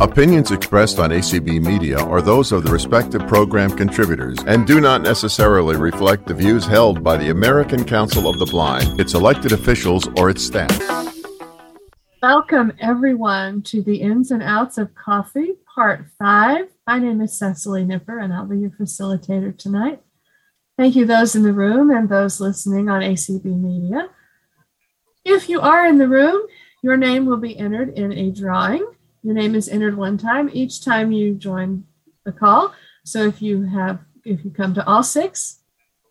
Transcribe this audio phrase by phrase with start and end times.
[0.00, 5.02] Opinions expressed on ACB Media are those of the respective program contributors and do not
[5.02, 10.08] necessarily reflect the views held by the American Council of the Blind, its elected officials,
[10.16, 10.74] or its staff.
[12.22, 16.68] Welcome, everyone, to the Ins and Outs of Coffee, Part 5.
[16.86, 20.00] My name is Cecily Nipper, and I'll be your facilitator tonight.
[20.78, 24.08] Thank you, those in the room and those listening on ACB Media.
[25.26, 26.40] If you are in the room,
[26.82, 28.94] your name will be entered in a drawing.
[29.22, 31.84] Your name is entered one time each time you join
[32.24, 32.74] the call.
[33.04, 35.60] So if you have, if you come to all six,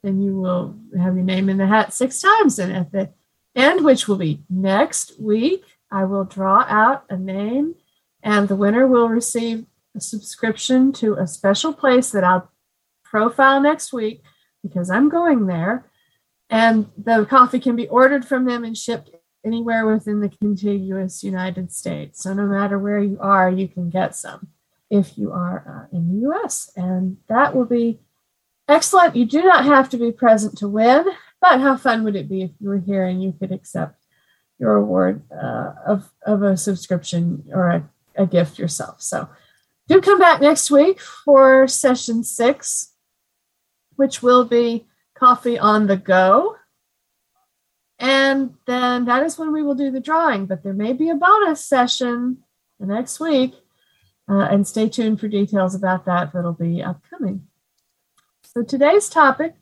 [0.03, 2.59] then you will have your name in the hat six times.
[2.59, 3.09] And at the
[3.55, 7.75] end, which will be next week, I will draw out a name,
[8.21, 12.51] and the winner will receive a subscription to a special place that I'll
[13.03, 14.21] profile next week
[14.61, 15.85] because I'm going there.
[16.49, 19.09] And the coffee can be ordered from them and shipped
[19.45, 22.23] anywhere within the contiguous United States.
[22.23, 24.49] So no matter where you are, you can get some
[24.89, 26.71] if you are uh, in the US.
[26.75, 27.99] And that will be
[28.67, 29.15] excellent.
[29.15, 31.05] You do not have to be present to win,
[31.41, 34.03] but how fun would it be if you were here and you could accept
[34.57, 39.01] your award uh, of, of a subscription or a, a gift yourself?
[39.01, 39.29] So
[39.87, 42.93] do come back next week for session six,
[43.95, 44.85] which will be
[45.15, 46.55] coffee on the go.
[47.99, 50.45] And then that is when we will do the drawing.
[50.45, 52.37] But there may be a bonus session
[52.79, 53.55] the next week.
[54.29, 57.47] Uh, and stay tuned for details about that that'll be upcoming.
[58.43, 59.55] So today's topic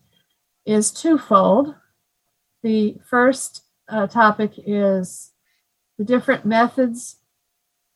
[0.66, 1.74] is twofold.
[2.62, 5.32] The first uh, topic is
[5.96, 7.16] the different methods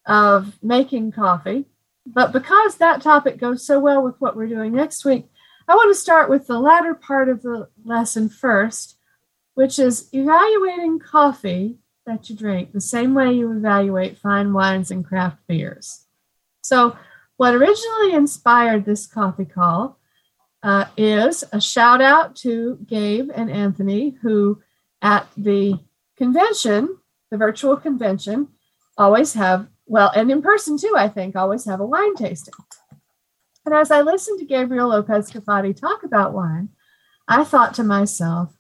[0.06, 1.66] of making coffee.
[2.06, 5.26] But because that topic goes so well with what we're doing next week,
[5.68, 8.96] I want to start with the latter part of the lesson first
[9.54, 15.04] which is evaluating coffee that you drink the same way you evaluate fine wines and
[15.04, 16.06] craft beers.
[16.62, 16.96] So,
[17.36, 19.98] what originally inspired this coffee call
[20.62, 24.62] uh, is a shout out to Gabe and Anthony, who
[25.00, 25.80] at the
[26.16, 26.98] convention,
[27.30, 28.48] the virtual convention,
[28.96, 32.54] always have, well, and in person too, I think, always have a wine tasting.
[33.64, 36.70] And as I listened to Gabriel Lopez Cafati talk about wine,
[37.26, 38.52] I thought to myself,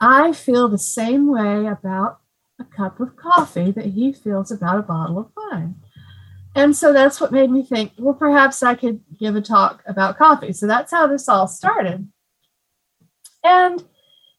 [0.00, 2.20] I feel the same way about
[2.58, 5.76] a cup of coffee that he feels about a bottle of wine.
[6.54, 10.18] And so that's what made me think, well, perhaps I could give a talk about
[10.18, 10.52] coffee.
[10.52, 12.08] So that's how this all started.
[13.42, 13.82] And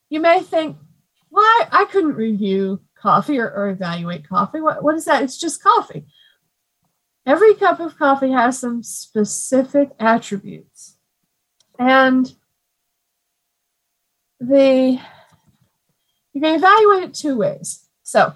[0.10, 0.78] you may think,
[1.30, 4.62] well, I, I couldn't review coffee or, or evaluate coffee.
[4.62, 5.24] What, what is that?
[5.24, 6.06] It's just coffee.
[7.26, 10.98] Every cup of coffee has some specific attributes.
[11.78, 12.34] And
[14.40, 15.00] the
[16.36, 17.88] you can evaluate it two ways.
[18.04, 18.34] So,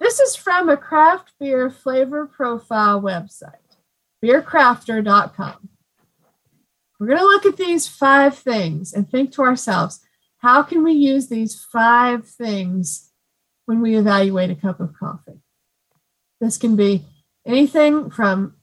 [0.00, 3.54] this is from a craft beer flavor profile website,
[4.22, 5.68] beercrafter.com.
[6.98, 10.00] We're going to look at these five things and think to ourselves,
[10.38, 13.12] how can we use these five things
[13.66, 15.40] when we evaluate a cup of coffee?
[16.40, 17.04] This can be
[17.46, 18.56] anything from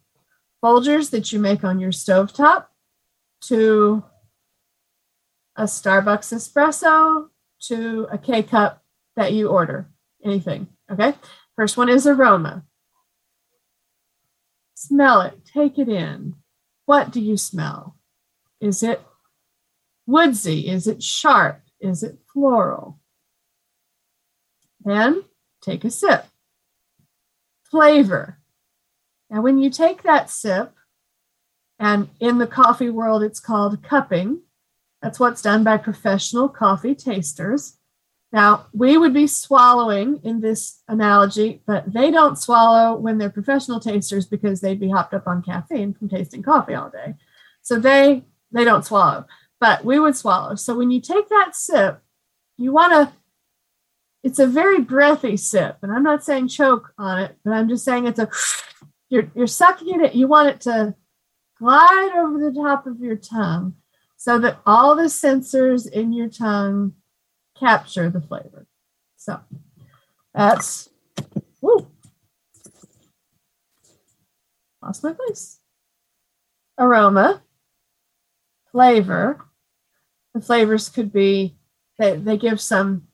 [0.64, 2.66] Folgers that you make on your stovetop
[3.44, 4.04] to
[5.56, 7.30] a Starbucks espresso
[7.68, 8.84] to a K cup
[9.16, 9.90] that you order,
[10.24, 10.68] anything.
[10.92, 11.14] Okay.
[11.56, 12.64] First one is aroma.
[14.76, 16.36] Smell it, take it in.
[16.86, 17.98] What do you smell?
[18.60, 19.02] Is it
[20.06, 20.68] woodsy?
[20.68, 21.62] Is it sharp?
[21.80, 23.00] Is it floral?
[24.84, 25.24] Then
[25.62, 26.26] take a sip.
[27.70, 28.40] Flavor.
[29.30, 30.74] Now, when you take that sip,
[31.80, 34.42] and in the coffee world, it's called cupping,
[35.02, 37.78] that's what's done by professional coffee tasters.
[38.32, 43.80] Now, we would be swallowing in this analogy, but they don't swallow when they're professional
[43.80, 47.16] tasters because they'd be hopped up on caffeine from tasting coffee all day.
[47.62, 48.24] So they
[48.54, 49.26] they don't swallow,
[49.60, 50.56] but we would swallow.
[50.56, 52.02] So when you take that sip,
[52.58, 53.14] you want to
[54.24, 57.84] it's a very breathy sip, and I'm not saying choke on it, but I'm just
[57.84, 58.30] saying it's a
[59.10, 60.16] you're you're sucking it.
[60.16, 60.96] You want it to
[61.60, 63.76] glide over the top of your tongue
[64.22, 66.94] so that all the sensors in your tongue
[67.60, 68.68] capture the flavor.
[69.18, 69.40] So
[70.32, 70.90] that's
[71.60, 71.88] woo.
[74.80, 75.58] Lost my place.
[76.78, 77.42] Aroma,
[78.72, 79.44] flavor.
[80.36, 81.58] The flavors could be
[81.98, 83.08] they, they give some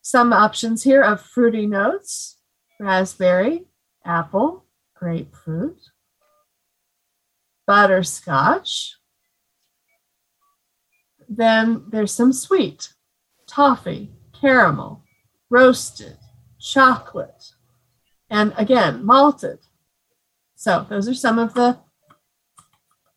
[0.00, 2.38] some options here of fruity notes,
[2.80, 3.66] raspberry,
[4.04, 4.66] apple,
[4.96, 5.78] grapefruit,
[7.68, 8.96] butterscotch,
[11.36, 12.92] then there's some sweet,
[13.46, 15.02] toffee, caramel,
[15.50, 16.18] roasted,
[16.60, 17.52] chocolate,
[18.28, 19.58] and again, malted.
[20.54, 21.78] So those are some of the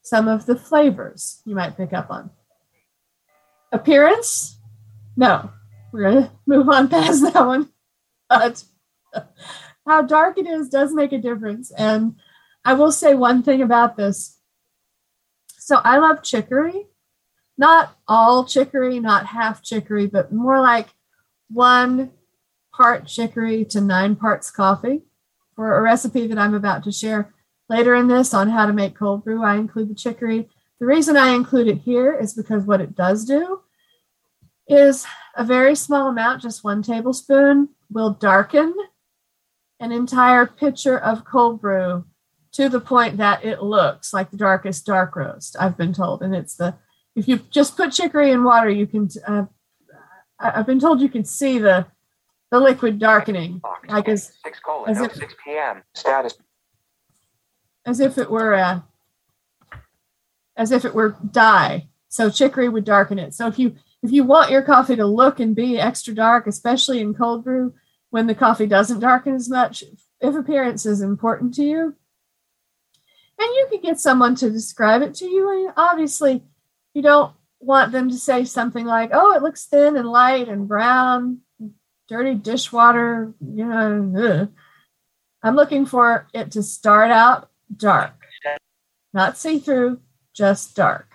[0.01, 2.29] some of the flavors you might pick up on.
[3.71, 4.57] Appearance?
[5.17, 5.51] No,
[5.91, 7.69] we're gonna move on past that one.
[8.29, 8.63] But
[9.87, 11.71] how dark it is does make a difference.
[11.71, 12.15] And
[12.63, 14.39] I will say one thing about this.
[15.57, 16.87] So I love chicory,
[17.57, 20.89] not all chicory, not half chicory, but more like
[21.49, 22.11] one
[22.73, 25.03] part chicory to nine parts coffee.
[25.55, 27.33] For a recipe that I'm about to share
[27.69, 30.49] later in this on how to make cold brew, I include the chicory.
[30.79, 33.61] The reason I include it here is because what it does do
[34.67, 35.05] is
[35.35, 38.73] a very small amount, just one tablespoon, will darken
[39.79, 42.05] an entire pitcher of cold brew
[42.53, 46.21] to the point that it looks like the darkest dark roast, I've been told.
[46.21, 46.75] And it's the,
[47.15, 49.45] if you just put chicory in water, you can, uh,
[50.39, 51.87] I've been told you can see the
[52.51, 56.37] the liquid darkening, like as, Six colon, as if- six PM, status,
[57.85, 58.85] as if it were a,
[60.55, 61.87] as if it were dye.
[62.07, 63.33] So chicory would darken it.
[63.33, 66.99] So if you if you want your coffee to look and be extra dark, especially
[67.01, 67.73] in cold brew,
[68.11, 69.83] when the coffee doesn't darken as much,
[70.21, 71.95] if appearance is important to you,
[73.39, 75.49] and you could get someone to describe it to you.
[75.65, 76.43] And obviously,
[76.95, 80.67] you don't want them to say something like, "Oh, it looks thin and light and
[80.67, 81.41] brown,
[82.07, 84.47] dirty dishwater." You know.
[85.43, 88.13] I'm looking for it to start out dark,
[89.13, 89.99] not see through,
[90.33, 91.07] just dark.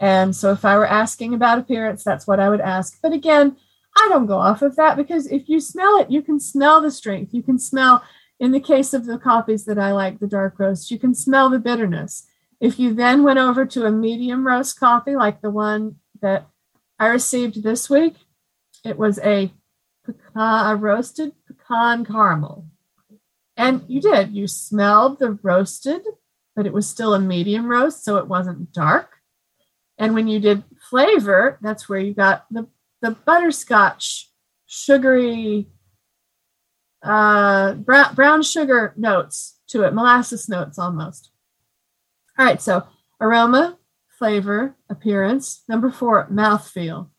[0.00, 2.98] And so, if I were asking about appearance, that's what I would ask.
[3.02, 3.56] But again,
[3.96, 6.90] I don't go off of that because if you smell it, you can smell the
[6.90, 7.34] strength.
[7.34, 8.02] You can smell,
[8.38, 11.50] in the case of the coffees that I like, the dark roast, you can smell
[11.50, 12.26] the bitterness.
[12.60, 16.46] If you then went over to a medium roast coffee, like the one that
[16.98, 18.16] I received this week,
[18.84, 19.52] it was a,
[20.04, 22.66] pecan, a roasted pecan caramel.
[23.56, 26.02] And you did, you smelled the roasted,
[26.54, 29.16] but it was still a medium roast, so it wasn't dark.
[29.96, 32.68] And when you did flavor, that's where you got the,
[33.00, 34.30] the butterscotch,
[34.66, 35.68] sugary,
[37.02, 41.29] uh, brown, brown sugar notes to it, molasses notes almost.
[42.40, 42.84] All right, so
[43.20, 43.76] aroma,
[44.18, 45.62] flavor, appearance.
[45.68, 47.10] Number four, mouthfeel.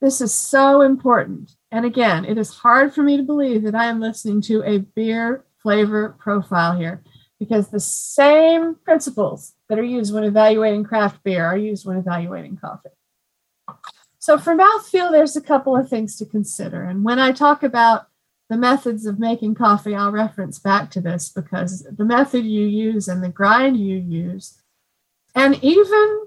[0.00, 1.50] This is so important.
[1.72, 4.78] And again, it is hard for me to believe that I am listening to a
[4.78, 7.02] beer flavor profile here
[7.40, 12.56] because the same principles that are used when evaluating craft beer are used when evaluating
[12.56, 12.90] coffee.
[14.20, 16.84] So for mouthfeel, there's a couple of things to consider.
[16.84, 18.06] And when I talk about
[18.48, 23.08] the methods of making coffee, I'll reference back to this because the method you use
[23.08, 24.60] and the grind you use,
[25.34, 26.26] and even,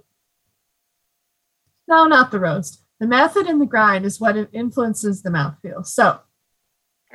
[1.88, 5.86] no, not the roast, the method and the grind is what influences the mouthfeel.
[5.86, 6.20] So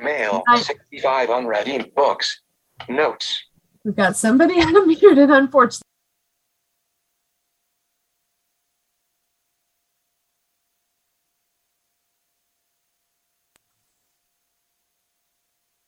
[0.01, 2.41] mail, I- sixty-five unread books,
[2.89, 3.43] notes,
[3.83, 5.81] we've got somebody unmuted, unfortunately.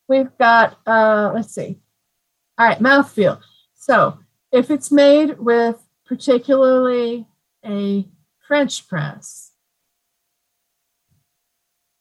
[0.07, 1.79] We've got, uh, let's see.
[2.57, 3.39] All right, mouthfeel.
[3.75, 4.19] So
[4.51, 7.27] if it's made with particularly
[7.65, 8.07] a
[8.47, 9.51] French press,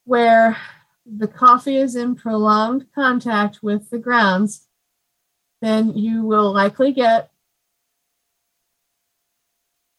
[0.05, 0.57] where
[1.05, 4.67] the coffee is in prolonged contact with the grounds,
[5.61, 7.31] then you will likely get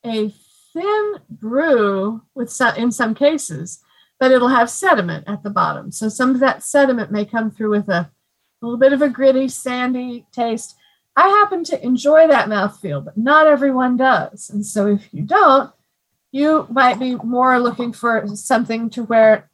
[0.05, 0.33] a
[0.73, 3.79] thin brew with some, in some cases,
[4.19, 5.91] but it'll have sediment at the bottom.
[5.91, 8.09] So some of that sediment may come through with a,
[8.61, 10.75] a little bit of a gritty, sandy taste.
[11.15, 14.49] I happen to enjoy that mouthfeel, but not everyone does.
[14.49, 15.71] And so if you don't,
[16.31, 19.49] you might be more looking for something to where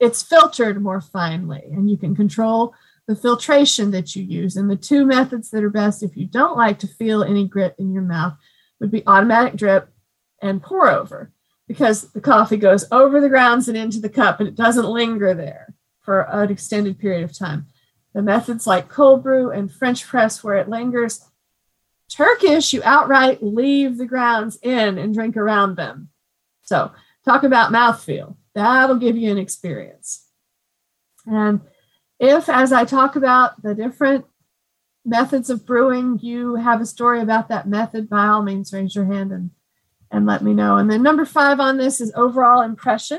[0.00, 2.74] it's filtered more finely and you can control
[3.06, 4.56] the filtration that you use.
[4.56, 7.74] And the two methods that are best if you don't like to feel any grit
[7.78, 8.34] in your mouth
[8.80, 9.90] would be automatic drip
[10.40, 11.30] and pour over
[11.66, 15.34] because the coffee goes over the grounds and into the cup and it doesn't linger
[15.34, 17.66] there for an extended period of time.
[18.12, 21.24] The methods like cold brew and French press, where it lingers,
[22.08, 26.10] Turkish, you outright leave the grounds in and drink around them.
[26.62, 26.92] So,
[27.24, 28.36] talk about mouthfeel.
[28.54, 30.28] That'll give you an experience.
[31.26, 31.62] And
[32.20, 34.26] if, as I talk about the different
[35.04, 39.06] methods of brewing, you have a story about that method, by all means, raise your
[39.06, 39.50] hand and,
[40.14, 40.76] and let me know.
[40.76, 43.18] And then number five on this is overall impression.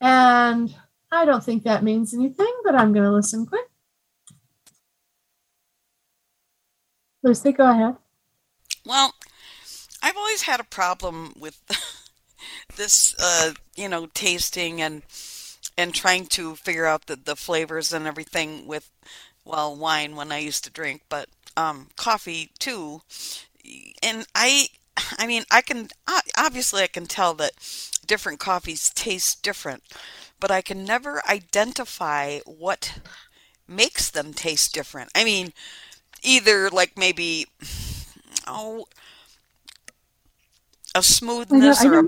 [0.00, 0.74] And
[1.10, 3.66] I don't think that means anything, but I'm going to listen quick.
[7.22, 7.96] Lucy, go ahead.
[8.84, 9.14] Well,
[10.02, 11.60] I've always had a problem with
[12.76, 15.02] this, uh, you know, tasting and
[15.78, 18.90] and trying to figure out the, the flavors and everything with
[19.44, 23.02] well, wine when I used to drink, but um, coffee too.
[24.02, 24.68] And I,
[25.18, 25.88] I mean, I can
[26.36, 27.52] obviously I can tell that
[28.06, 29.82] different coffees taste different,
[30.40, 32.98] but I can never identify what
[33.66, 35.10] makes them taste different.
[35.14, 35.52] I mean,
[36.22, 37.46] either like maybe
[38.46, 38.86] oh
[40.94, 42.04] a smoothness or a,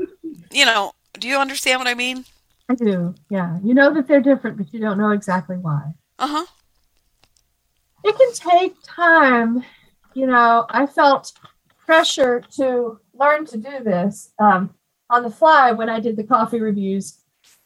[0.50, 2.24] you know, do you understand what I mean?
[2.68, 3.14] I do.
[3.30, 3.58] Yeah.
[3.62, 5.94] You know that they're different, but you don't know exactly why.
[6.18, 6.44] Uh-huh.
[8.04, 9.64] It can take time.
[10.14, 11.32] You know, I felt
[11.86, 14.74] pressure to learn to do this um,
[15.10, 17.18] on the fly when I did the coffee reviews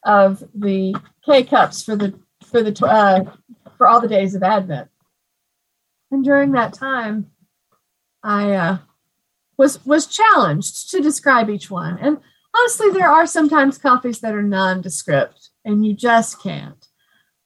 [0.05, 0.95] of the
[1.25, 3.25] K cups for the for the uh,
[3.77, 4.89] for all the days of Advent.
[6.11, 7.31] And during that time,
[8.23, 8.79] I uh,
[9.57, 11.99] was was challenged to describe each one.
[11.99, 12.19] And
[12.57, 16.87] honestly, there are sometimes coffees that are nondescript, and you just can't.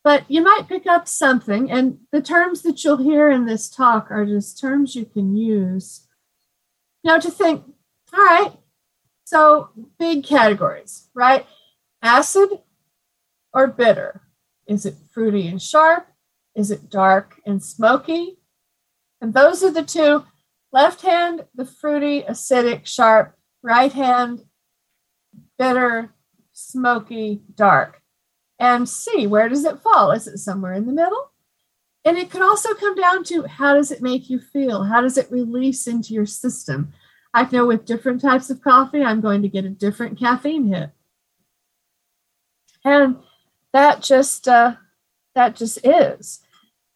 [0.05, 4.11] But you might pick up something, and the terms that you'll hear in this talk
[4.11, 6.09] are just terms you can use.
[7.05, 7.65] Know, to think,
[8.15, 8.53] all right,
[9.25, 11.47] so big categories, right?
[12.01, 12.51] Acid
[13.53, 14.23] or bitter?
[14.67, 16.07] Is it fruity and sharp?
[16.55, 18.39] Is it dark and smoky?
[19.21, 20.25] And those are the two
[20.73, 24.43] left hand, the fruity, acidic, sharp, right hand,
[25.59, 26.15] bitter,
[26.53, 28.01] smoky, dark.
[28.59, 30.13] And see where does it fall?
[30.13, 31.32] Is it somewhere in the middle?
[32.05, 34.85] And it could also come down to how does it make you feel?
[34.85, 36.93] How does it release into your system?
[37.33, 40.91] I know with different types of coffee, I'm going to get a different caffeine hit.
[42.85, 43.19] And
[43.73, 44.75] that just uh,
[45.35, 46.41] that just is.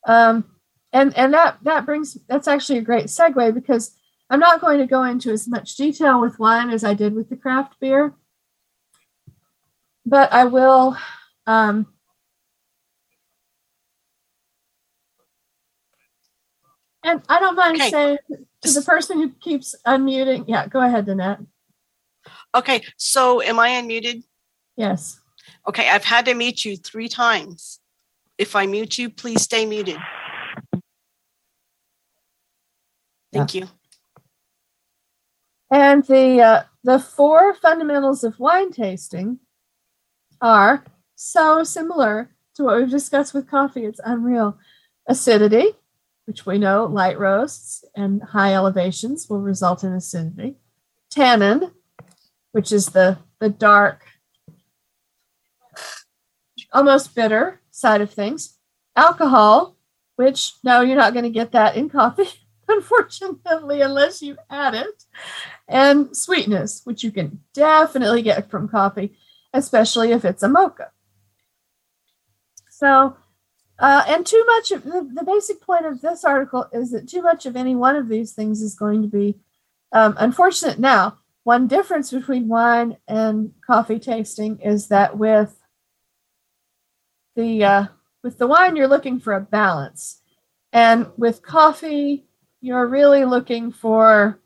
[0.06, 0.44] Um,
[0.92, 3.96] and and that that brings that's actually a great segue because
[4.28, 7.28] I'm not going to go into as much detail with wine as I did with
[7.28, 8.14] the craft beer,
[10.04, 10.96] but I will.
[11.46, 11.86] Um,
[17.06, 17.90] and I don't mind okay.
[17.90, 18.18] saying
[18.62, 21.46] to the person who keeps unmuting, yeah, go ahead, Danette.
[22.52, 24.24] Okay, so am I unmuted?
[24.76, 25.20] Yes.
[25.68, 27.78] Okay, I've had to mute you three times.
[28.38, 29.98] If I mute you, please stay muted.
[33.32, 33.62] Thank yeah.
[33.62, 33.68] you.
[35.70, 39.38] And the uh, the four fundamentals of wine tasting
[40.40, 40.84] are
[41.14, 43.84] so similar to what we've discussed with coffee.
[43.84, 44.58] It's unreal.
[45.08, 45.66] Acidity,
[46.26, 50.56] which we know light roasts and high elevations will result in acidity.
[51.10, 51.70] Tannin,
[52.52, 54.04] which is the the dark
[56.72, 58.58] almost bitter side of things.
[58.94, 59.76] Alcohol,
[60.16, 62.28] which no, you're not going to get that in coffee,
[62.68, 65.04] unfortunately, unless you add it.
[65.68, 69.16] And sweetness, which you can definitely get from coffee,
[69.52, 70.90] especially if it's a mocha.
[72.70, 73.16] So,
[73.78, 77.22] uh, and too much of the, the basic point of this article is that too
[77.22, 79.38] much of any one of these things is going to be
[79.92, 80.78] um, unfortunate.
[80.78, 85.56] Now, one difference between wine and coffee tasting is that with
[87.36, 87.86] the uh,
[88.24, 90.20] with the wine you're looking for a balance
[90.72, 92.26] and with coffee
[92.60, 94.40] you're really looking for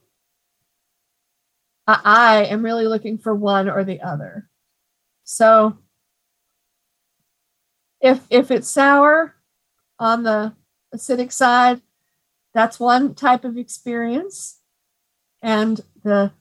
[1.87, 4.51] i am really looking for one or the other
[5.25, 5.79] so
[8.01, 9.35] if if it's sour
[9.99, 10.55] on the
[10.95, 11.81] acidic side
[12.53, 14.61] that's one type of experience
[15.43, 16.33] and the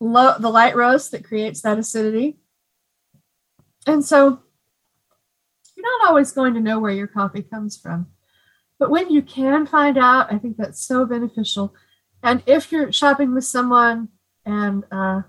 [0.00, 2.36] low the light roast that creates that acidity
[3.86, 4.40] and so
[5.76, 8.06] you're not always going to know where your coffee comes from.
[8.78, 11.74] But when you can find out, I think that's so beneficial.
[12.22, 14.08] And if you're shopping with someone
[14.44, 15.22] and uh,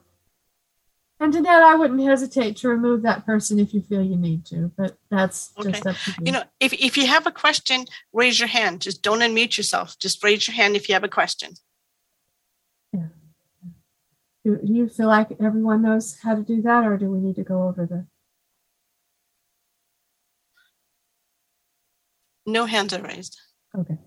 [1.20, 4.46] and to that, I wouldn't hesitate to remove that person if you feel you need
[4.48, 5.72] to, but that's okay.
[5.72, 6.18] just up to you.
[6.26, 8.82] You know, if, if you have a question, raise your hand.
[8.82, 9.98] Just don't unmute yourself.
[9.98, 11.54] Just raise your hand if you have a question.
[12.92, 13.08] Yeah.
[14.44, 17.36] Do, do you feel like everyone knows how to do that, or do we need
[17.38, 18.06] to go over the
[22.46, 23.40] No hands are raised.
[23.78, 23.98] Okay.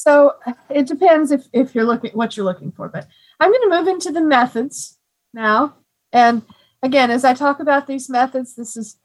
[0.00, 0.36] So
[0.70, 3.06] it depends if, if you're looking what you're looking for, but
[3.38, 4.98] I'm going to move into the methods
[5.34, 5.76] now.
[6.10, 6.40] And
[6.82, 8.96] again, as I talk about these methods, this is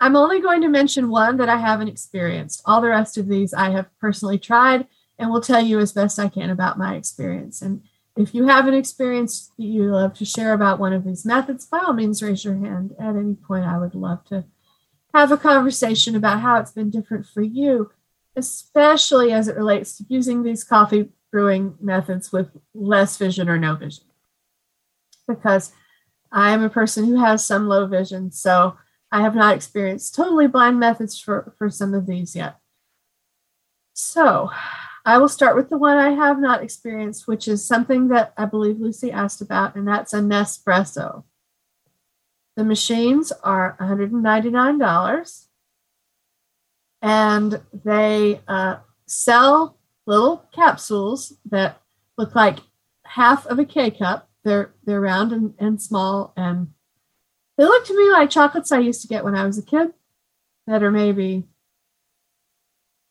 [0.00, 2.62] I'm only going to mention one that I haven't experienced.
[2.64, 4.88] All the rest of these I have personally tried
[5.20, 7.62] and will tell you as best I can about my experience.
[7.62, 7.84] And
[8.16, 11.64] if you have an experience that you love to share about one of these methods,
[11.66, 13.66] by all means raise your hand at any point.
[13.66, 14.46] I would love to
[15.14, 17.92] have a conversation about how it's been different for you,
[18.36, 23.74] especially as it relates to using these coffee brewing methods with less vision or no
[23.74, 24.04] vision.
[25.26, 25.72] Because
[26.30, 28.76] I am a person who has some low vision, so
[29.10, 32.58] I have not experienced totally blind methods for, for some of these yet.
[33.92, 34.50] So
[35.04, 38.46] I will start with the one I have not experienced, which is something that I
[38.46, 41.24] believe Lucy asked about, and that's a Nespresso.
[42.56, 45.46] The machines are $199
[47.04, 51.82] and they uh, sell little capsules that
[52.16, 52.60] look like
[53.04, 54.30] half of a K cup.
[54.42, 56.68] They're they're round and, and small and
[57.58, 59.92] they look to me like chocolates I used to get when I was a kid
[60.66, 61.44] that are maybe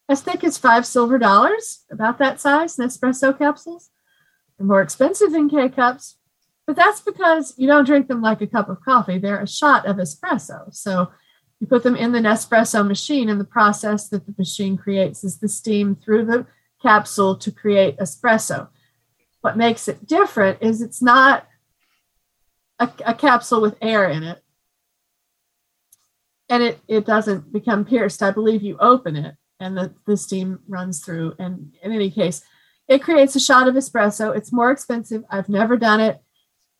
[0.09, 3.91] as thick as five silver dollars, about that size, Nespresso capsules.
[4.57, 6.17] They're more expensive than K cups,
[6.65, 9.19] but that's because you don't drink them like a cup of coffee.
[9.19, 10.73] They're a shot of espresso.
[10.73, 11.11] So
[11.63, 15.37] you put them in the Nespresso machine, and the process that the machine creates is
[15.37, 16.45] the steam through the
[16.81, 18.67] capsule to create espresso.
[19.39, 21.47] What makes it different is it's not
[22.79, 24.43] a, a capsule with air in it.
[26.49, 28.21] And it, it doesn't become pierced.
[28.21, 31.35] I believe you open it and the, the steam runs through.
[31.39, 32.43] And in any case,
[32.89, 34.35] it creates a shot of espresso.
[34.35, 35.23] It's more expensive.
[35.29, 36.21] I've never done it.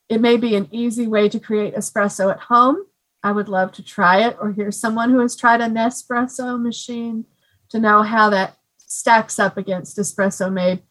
[0.10, 2.86] It may be an easy way to create espresso at home.
[3.24, 7.26] I would love to try it or hear someone who has tried a Nespresso machine
[7.70, 10.84] to know how that stacks up against espresso made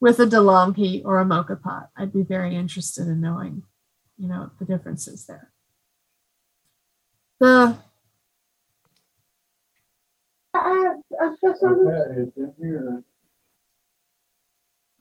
[0.00, 1.90] with a DeLonghi or a moka pot.
[1.96, 3.62] I'd be very interested in knowing,
[4.18, 5.52] you know, the differences there.
[7.38, 7.76] The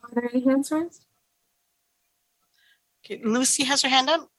[0.04, 1.06] Are there any hands raised?
[3.06, 4.30] Okay, Lucy has her hand up.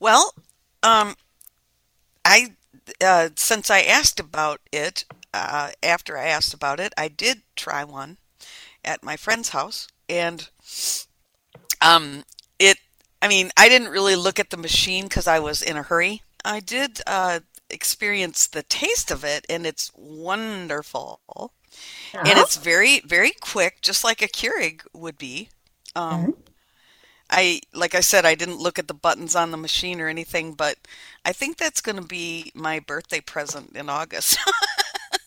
[0.00, 0.34] Well,
[0.82, 1.14] um,
[2.24, 2.54] I
[3.02, 7.84] uh, since I asked about it uh, after I asked about it, I did try
[7.84, 8.18] one
[8.84, 10.48] at my friend's house, and
[11.80, 12.24] um,
[12.58, 12.78] it.
[13.20, 16.22] I mean, I didn't really look at the machine because I was in a hurry.
[16.44, 21.20] I did uh, experience the taste of it, and it's wonderful.
[22.24, 22.38] And Uh-huh.
[22.38, 25.48] it's very, very quick, just like a Keurig would be.
[25.94, 26.34] Um,
[27.30, 30.54] I, like I said, I didn't look at the buttons on the machine or anything,
[30.54, 30.76] but
[31.24, 34.38] I think that's going to be my birthday present in August.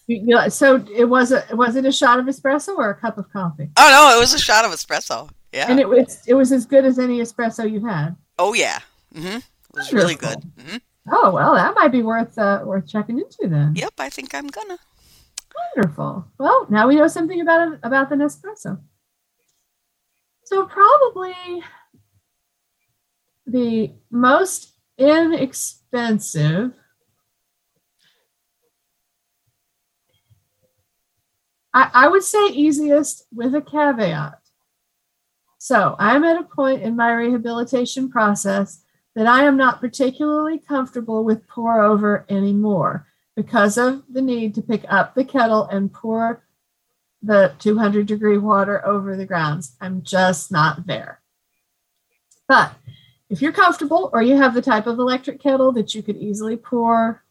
[0.08, 3.18] You- you- so it was a was it a shot of espresso or a cup
[3.18, 3.70] of coffee?
[3.78, 5.30] oh no, it was a shot of espresso.
[5.54, 5.68] Yeah.
[5.70, 8.16] And it was it was as good as any espresso you've had.
[8.40, 8.80] oh yeah.
[9.14, 10.40] hmm It was really good.
[10.60, 10.78] hmm
[11.10, 13.74] Oh well, that might be worth uh, worth checking into then.
[13.76, 14.80] Yep, I think I'm gonna.
[15.76, 16.26] Wonderful.
[16.40, 18.82] Well, now we know something about about the Nespresso.
[20.46, 21.34] So probably
[23.52, 26.74] the most inexpensive.
[31.74, 34.40] I, I would say easiest with a caveat.
[35.58, 38.84] So I'm at a point in my rehabilitation process
[39.16, 44.62] that I am not particularly comfortable with pour over anymore because of the need to
[44.62, 46.44] pick up the kettle and pour
[47.22, 49.76] the 200 degree water over the grounds.
[49.80, 51.22] I'm just not there.
[52.48, 52.74] But
[53.32, 56.58] if you're comfortable or you have the type of electric kettle that you could easily
[56.58, 57.24] pour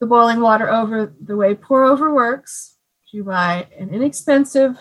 [0.00, 2.76] the boiling water over the way pour over works,
[3.12, 4.78] you buy an inexpensive,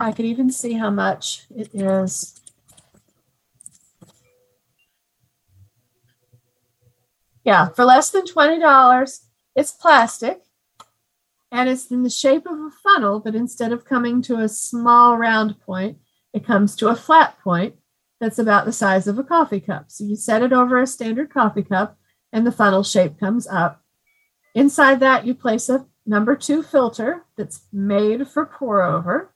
[0.00, 2.40] I could even see how much it is.
[7.44, 9.20] Yeah, for less than $20,
[9.54, 10.40] it's plastic
[11.52, 15.18] and it's in the shape of a funnel, but instead of coming to a small
[15.18, 15.98] round point,
[16.32, 17.74] it comes to a flat point
[18.20, 19.86] that's about the size of a coffee cup.
[19.88, 21.96] So you set it over a standard coffee cup
[22.32, 23.82] and the funnel shape comes up.
[24.54, 29.32] Inside that, you place a number two filter that's made for pour over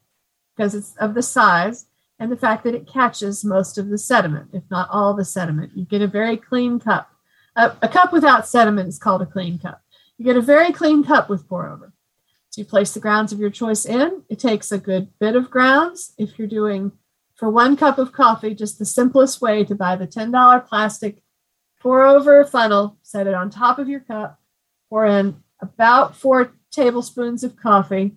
[0.57, 1.87] because it's of the size
[2.19, 5.73] and the fact that it catches most of the sediment, if not all the sediment.
[5.75, 7.11] You get a very clean cup.
[7.57, 9.83] A, a cup without sediment is called a clean cup.
[10.19, 11.93] You get a very clean cup with pour over.
[12.51, 14.23] So you place the grounds of your choice in.
[14.29, 16.13] It takes a good bit of grounds.
[16.19, 16.93] If you're doing
[17.43, 21.25] for one cup of coffee, just the simplest way to buy the $10 plastic
[21.81, 24.39] pour over funnel, set it on top of your cup,
[24.89, 28.13] pour in about four tablespoons of coffee.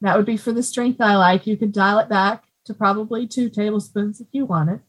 [0.00, 1.46] That would be for the strength I like.
[1.46, 4.80] You could dial it back to probably two tablespoons if you want it.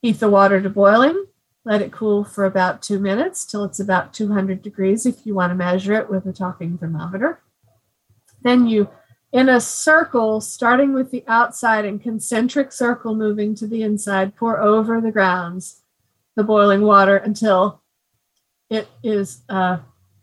[0.00, 1.26] Heat the water to boiling.
[1.64, 5.50] Let it cool for about two minutes till it's about 200 degrees if you want
[5.50, 7.42] to measure it with a talking thermometer.
[8.42, 8.88] Then you,
[9.36, 14.58] in a circle, starting with the outside and concentric circle moving to the inside, pour
[14.58, 15.82] over the grounds
[16.36, 17.82] the boiling water until
[18.70, 19.76] it is uh,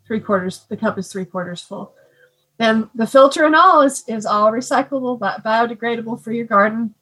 [0.08, 1.94] three quarters, the cup is three quarters full.
[2.58, 6.96] Then the filter and all is, is all recyclable, bi- biodegradable for your garden.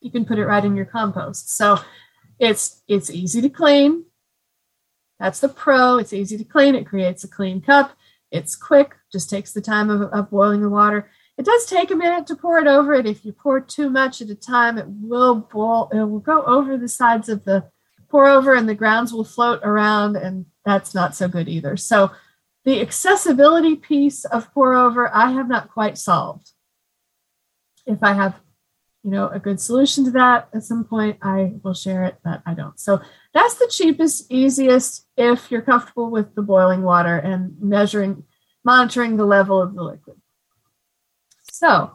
[0.00, 1.56] You can put it right in your compost.
[1.56, 1.80] So
[2.38, 4.04] it's it's easy to clean.
[5.18, 5.98] That's the pro.
[5.98, 6.76] It's easy to clean.
[6.76, 7.96] It creates a clean cup.
[8.30, 11.10] It's quick, just takes the time of, of boiling the water.
[11.36, 13.06] It does take a minute to pour it over it.
[13.06, 16.76] If you pour too much at a time, it will boil, it will go over
[16.76, 17.70] the sides of the
[18.08, 21.76] pour over and the grounds will float around, and that's not so good either.
[21.76, 22.10] So
[22.64, 26.52] the accessibility piece of pour over, I have not quite solved.
[27.86, 28.40] If I have
[29.08, 32.42] you know a good solution to that at some point i will share it but
[32.44, 32.78] i don't.
[32.78, 33.00] So
[33.32, 38.24] that's the cheapest easiest if you're comfortable with the boiling water and measuring
[38.64, 40.20] monitoring the level of the liquid.
[41.50, 41.92] So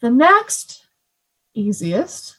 [0.00, 0.86] the next
[1.54, 2.36] easiest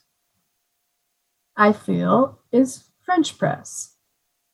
[1.57, 3.95] i feel is french press.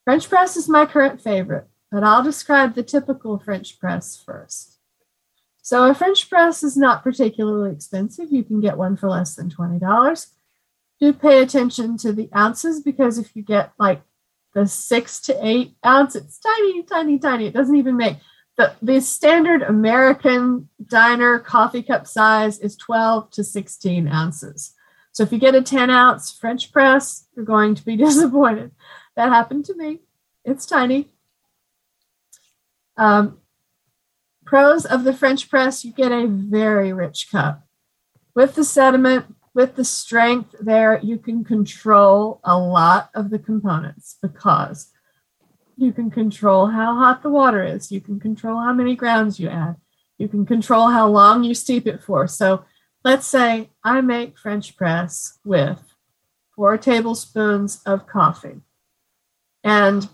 [0.06, 4.80] French press is my current favorite but i'll describe the typical french press first
[5.63, 8.34] so a French press is not particularly expensive.
[8.34, 10.28] You can get one for less than $20.
[10.99, 14.02] Do pay attention to the ounces because if you get like
[14.54, 17.45] the six to eight ounce, it's tiny, tiny, tiny.
[17.45, 18.17] It doesn't even make
[18.58, 24.73] the, the standard American diner coffee cup size is 12 to 16 ounces.
[25.13, 28.71] So if you get a 10 ounce French press, you're going to be disappointed.
[29.15, 30.02] That happened to me.
[30.43, 31.08] It's tiny.
[32.97, 33.39] Um,
[34.54, 37.66] Pros of the French press, you get a very rich cup.
[38.36, 44.16] With the sediment, with the strength there, you can control a lot of the components
[44.22, 44.92] because
[45.76, 47.92] you can control how hot the water is.
[47.92, 49.78] You can control how many grounds you add.
[50.20, 52.28] You can control how long you steep it for.
[52.28, 52.63] So
[53.04, 55.80] let's say I make French press with
[56.56, 58.62] four tablespoons of coffee.
[59.63, 60.08] And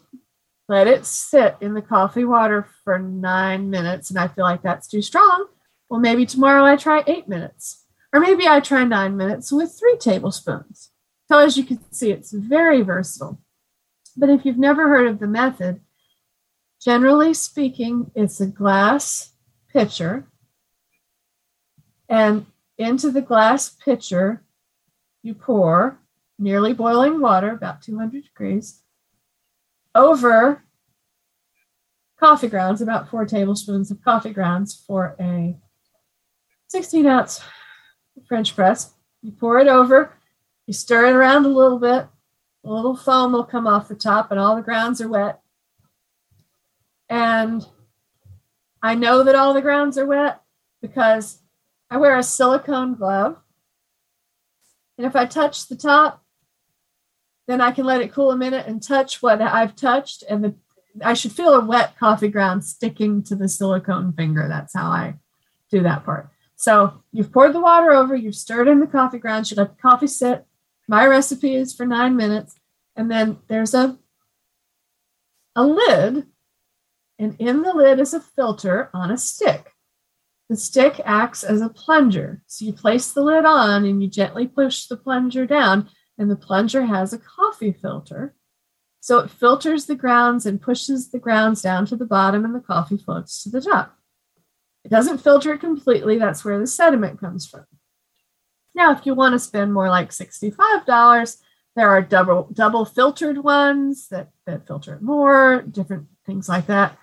[0.69, 4.88] let it sit in the coffee water for nine minutes, and I feel like that's
[4.88, 5.47] too strong.
[5.89, 9.97] Well, maybe tomorrow I try eight minutes, or maybe I try nine minutes with three
[9.97, 10.91] tablespoons.
[11.27, 13.41] So, as you can see, it's very versatile.
[14.15, 15.82] But if you've never heard of the method,
[16.79, 19.34] generally speaking, it's a glass
[19.73, 20.27] pitcher,
[22.08, 22.45] and
[22.77, 24.43] into the glass pitcher,
[25.23, 25.99] you pour
[26.38, 28.84] nearly boiling water, about 200 degrees
[29.95, 30.63] over
[32.19, 35.58] coffee grounds, about four tablespoons of coffee grounds for a
[36.67, 37.41] 16 ounce
[38.28, 38.93] French press.
[39.21, 40.13] You pour it over,
[40.67, 42.08] you stir it around a little bit,
[42.63, 45.39] a little foam will come off the top, and all the grounds are wet.
[47.10, 47.65] And
[48.82, 50.41] I know that all the grounds are wet
[50.82, 51.41] because
[51.89, 53.38] I wear a silicone glove.
[54.97, 56.23] And if I touch the top,
[57.49, 60.55] then I can let it cool a minute and touch what I've touched, and the,
[61.03, 64.47] I should feel a wet coffee ground sticking to the silicone finger.
[64.47, 65.15] That's how I
[65.71, 66.29] do that part.
[66.55, 69.81] So you've poured the water over, you've stirred in the coffee grounds, you let the
[69.81, 70.45] coffee sit.
[70.88, 72.55] My recipe is for nine minutes,
[72.95, 73.97] and then there's a
[75.55, 76.27] a lid,
[77.17, 79.73] and in the lid is a filter on a stick.
[80.49, 82.43] The stick acts as a plunger.
[82.45, 86.36] So you place the lid on and you gently push the plunger down and the
[86.36, 88.36] plunger has a coffee filter.
[88.99, 92.60] So it filters the grounds and pushes the grounds down to the bottom, and the
[92.60, 93.97] coffee floats to the top.
[94.84, 97.65] It doesn't filter it completely, that's where the sediment comes from.
[98.75, 101.38] Now, if you want to spend more like $65,
[101.75, 106.97] there are double double filtered ones that, that filter it more, different things like that.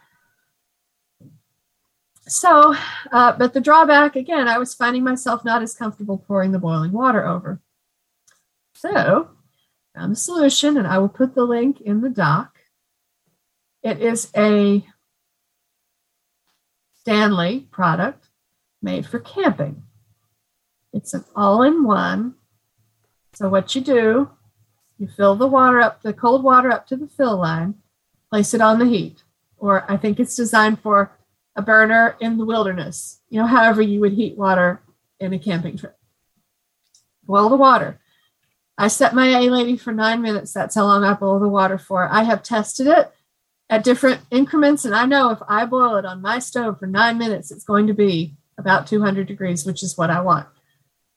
[2.28, 2.74] So,
[3.12, 6.92] uh, but the drawback again, I was finding myself not as comfortable pouring the boiling
[6.92, 7.60] water over.
[8.92, 9.28] So,
[9.94, 12.58] found a solution, and I will put the link in the doc.
[13.82, 14.86] It is a
[17.00, 18.28] Stanley product
[18.82, 19.82] made for camping.
[20.92, 22.34] It's an all in one.
[23.34, 24.30] So, what you do,
[24.98, 27.74] you fill the water up, the cold water up to the fill line,
[28.30, 29.22] place it on the heat.
[29.58, 31.10] Or I think it's designed for
[31.56, 34.82] a burner in the wilderness, you know, however you would heat water
[35.18, 35.98] in a camping trip.
[37.24, 37.98] Boil the water.
[38.78, 40.52] I set my A lady for nine minutes.
[40.52, 42.08] That's how long I boil the water for.
[42.08, 43.10] I have tested it
[43.70, 47.18] at different increments, and I know if I boil it on my stove for nine
[47.18, 50.46] minutes, it's going to be about 200 degrees, which is what I want.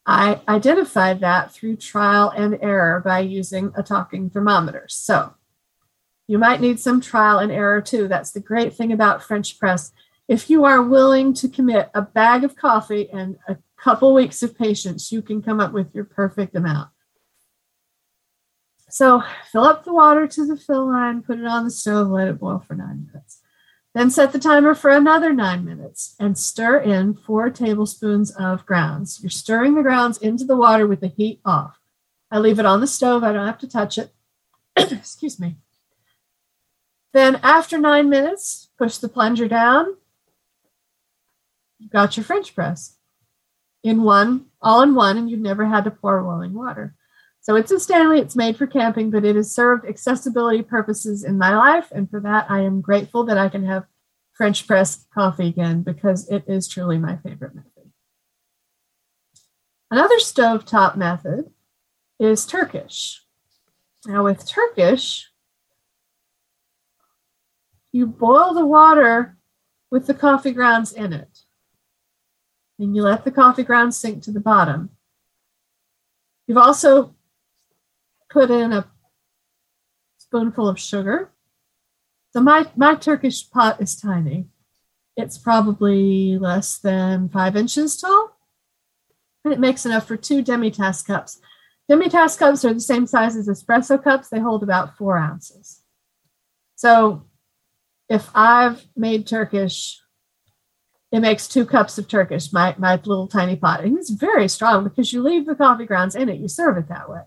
[0.06, 4.86] I identified that through trial and error by using a talking thermometer.
[4.88, 5.36] So
[6.28, 8.08] you might need some trial and error too.
[8.08, 9.92] That's the great thing about French press.
[10.28, 14.58] If you are willing to commit a bag of coffee and a couple weeks of
[14.58, 16.90] patience, you can come up with your perfect amount.
[18.90, 22.28] So fill up the water to the fill line, put it on the stove, let
[22.28, 23.42] it boil for nine minutes.
[23.94, 29.20] Then set the timer for another nine minutes and stir in four tablespoons of grounds.
[29.22, 31.80] You're stirring the grounds into the water with the heat off.
[32.32, 34.14] I leave it on the stove, I don't have to touch it.
[34.76, 35.58] Excuse me.
[37.14, 39.96] Then after nine minutes, push the plunger down.
[41.80, 42.98] You've got your French press
[43.84, 46.96] in one, all in one, and you've never had to pour boiling water.
[47.42, 51.38] So it's a Stanley, it's made for camping, but it has served accessibility purposes in
[51.38, 51.88] my life.
[51.92, 53.86] And for that, I am grateful that I can have
[54.34, 57.92] French press coffee again because it is truly my favorite method.
[59.92, 61.50] Another stovetop method
[62.20, 63.24] is Turkish.
[64.06, 65.30] Now, with Turkish,
[67.92, 69.38] you boil the water
[69.90, 71.40] with the coffee grounds in it.
[72.78, 74.92] And you let the coffee grounds sink to the bottom.
[76.48, 77.16] You've also
[78.30, 78.90] put in a
[80.18, 81.32] spoonful of sugar.
[82.32, 84.48] So my, my Turkish pot is tiny.
[85.18, 88.38] It's probably less than five inches tall.
[89.44, 91.40] And it makes enough for two demi-tasse cups.
[91.88, 94.30] Demi-tasse cups are the same size as espresso cups.
[94.30, 95.82] They hold about four ounces.
[96.76, 97.26] So
[98.10, 100.00] if I've made Turkish,
[101.12, 103.84] it makes two cups of Turkish, my, my little tiny pot.
[103.84, 106.40] And it's very strong because you leave the coffee grounds in it.
[106.40, 107.22] You serve it that way.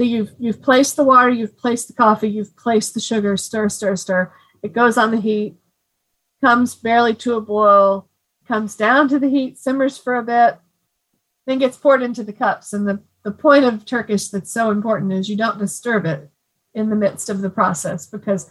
[0.00, 3.68] So you've you've placed the water, you've placed the coffee, you've placed the sugar, stir,
[3.68, 4.32] stir, stir.
[4.62, 5.56] It goes on the heat,
[6.40, 8.08] comes barely to a boil,
[8.48, 10.56] comes down to the heat, simmers for a bit,
[11.46, 12.72] then gets poured into the cups.
[12.72, 16.30] And the, the point of Turkish that's so important is you don't disturb it
[16.72, 18.50] in the midst of the process because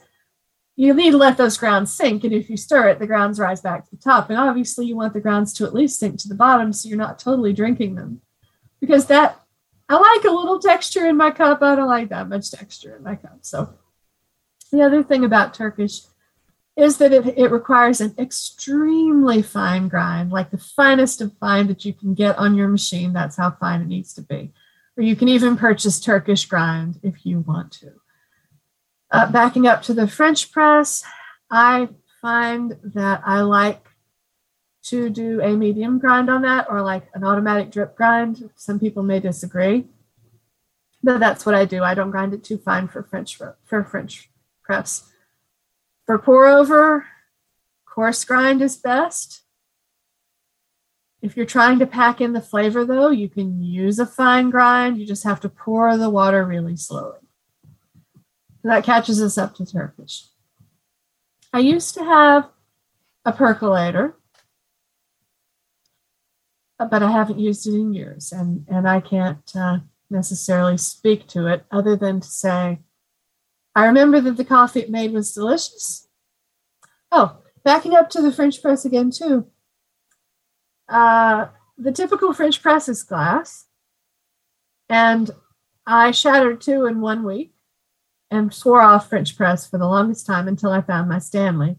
[0.75, 2.23] you need to let those grounds sink.
[2.25, 4.29] And if you stir it, the grounds rise back to the top.
[4.29, 6.95] And obviously, you want the grounds to at least sink to the bottom so you're
[6.95, 8.21] not totally drinking them
[8.79, 9.38] because that
[9.89, 11.63] I like a little texture in my cup.
[11.63, 13.39] I don't like that much texture in my cup.
[13.41, 13.73] So
[14.71, 16.01] the other thing about Turkish
[16.77, 21.83] is that it, it requires an extremely fine grind, like the finest of fine that
[21.83, 23.13] you can get on your machine.
[23.13, 24.53] That's how fine it needs to be.
[24.95, 27.93] Or you can even purchase Turkish grind if you want to.
[29.11, 31.03] Uh, backing up to the French press,
[31.49, 31.89] I
[32.21, 33.88] find that I like
[34.89, 38.49] to do a medium grind on that or like an automatic drip grind.
[38.55, 39.85] Some people may disagree,
[41.03, 41.83] but that's what I do.
[41.83, 44.29] I don't grind it too fine for French for French
[44.63, 45.11] press.
[46.05, 47.05] For pour over,
[47.85, 49.43] coarse grind is best.
[51.21, 54.97] If you're trying to pack in the flavor though, you can use a fine grind.
[54.97, 57.19] You just have to pour the water really slowly.
[58.63, 60.25] That catches us up to Turkish.
[61.51, 62.49] I used to have
[63.25, 64.15] a percolator
[66.85, 71.47] but I haven't used it in years, and and I can't uh, necessarily speak to
[71.47, 72.79] it other than to say,
[73.75, 76.07] I remember that the coffee it made was delicious.
[77.11, 79.47] Oh, backing up to the French press again too.
[80.87, 83.65] Uh, the typical French press is glass,
[84.87, 85.29] and
[85.85, 87.53] I shattered two in one week,
[88.31, 91.75] and swore off French press for the longest time until I found my Stanley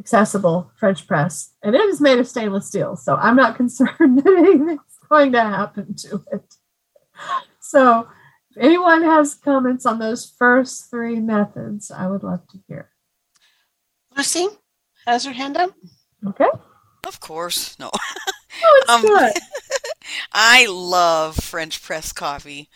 [0.00, 2.96] accessible French press, and it is made of stainless steel.
[2.96, 6.56] So I'm not concerned that anything's going to happen to it.
[7.60, 8.08] So
[8.50, 12.90] if anyone has comments on those first three methods, I would love to hear.
[14.16, 14.48] Lucy
[15.06, 15.70] has her hand up.
[16.26, 16.48] Okay.
[17.06, 17.78] Of course.
[17.78, 17.90] No.
[18.62, 19.32] Oh, it's Um, good.
[20.32, 22.68] I love French press coffee.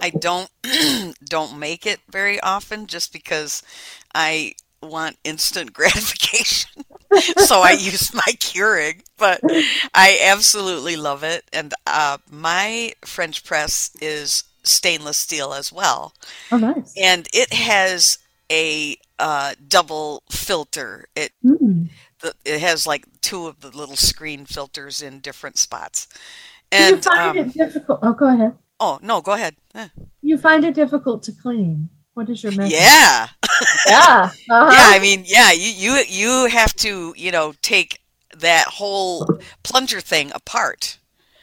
[0.00, 0.50] I don't
[1.24, 3.62] don't make it very often just because
[4.14, 6.84] I want instant gratification.
[7.38, 9.40] so I use my Keurig, but
[9.94, 11.44] I absolutely love it.
[11.52, 16.14] And uh, my French press is stainless steel as well,
[16.52, 16.94] Oh, nice.
[16.96, 18.18] and it has
[18.50, 21.06] a uh, double filter.
[21.16, 21.88] It Mm.
[22.20, 26.06] the, it has like two of the little screen filters in different spots.
[26.70, 27.98] Do you find um, it difficult?
[28.02, 28.56] Oh, go ahead.
[28.80, 29.56] oh no, go ahead.
[29.74, 29.88] Eh.
[30.22, 31.90] You find it difficult to clean.
[32.14, 32.72] What is your method?
[32.72, 33.28] Yeah,
[33.86, 34.30] Yeah.
[34.50, 34.70] Uh-huh.
[34.72, 34.90] yeah.
[34.96, 35.52] I mean, yeah.
[35.52, 38.00] You you you have to you know take
[38.36, 39.26] that whole
[39.62, 40.98] plunger thing apart.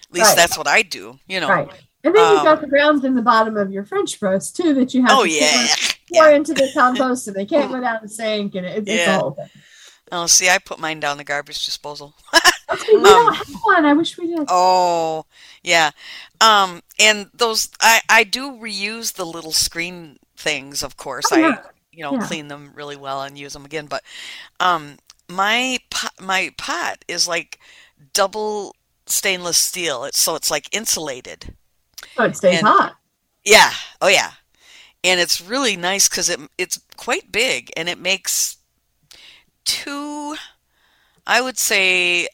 [0.10, 0.36] At least Right.
[0.38, 1.20] that's what I do.
[1.28, 1.50] You know.
[1.50, 1.70] Right.
[2.04, 4.74] And then you've got Um, the grounds in the bottom of your French press too
[4.76, 5.68] that you have Oh to yeah.
[6.08, 6.36] pour, pour yeah.
[6.38, 9.18] into the compost and they can't go down the sink and it, it's Yeah.
[9.18, 9.50] a whole thing.
[10.12, 12.16] Oh, see, I put mine down the garbage disposal.
[12.72, 13.84] Okay, we Um, don't have one.
[13.84, 14.46] I wish we did.
[14.48, 15.26] Oh,
[15.64, 15.90] yeah.
[16.40, 21.26] Um, and those I I do reuse the little screen things, of course.
[21.32, 21.58] Oh, yeah.
[21.64, 22.26] I you know Yeah.
[22.28, 23.86] clean them really well and use them again.
[23.88, 24.04] But
[24.60, 24.98] um,
[25.28, 27.60] my pot, my pot is like
[28.14, 28.76] double
[29.06, 30.04] stainless steel.
[30.06, 31.54] It's so it's like insulated.
[32.16, 32.96] So it stays and- hot.
[33.46, 33.72] Yeah.
[34.02, 34.32] Oh yeah.
[35.04, 38.58] And it's really nice because it it's quite big and it makes
[39.66, 40.36] two.
[41.28, 42.26] I would say.
[42.26, 42.28] uh,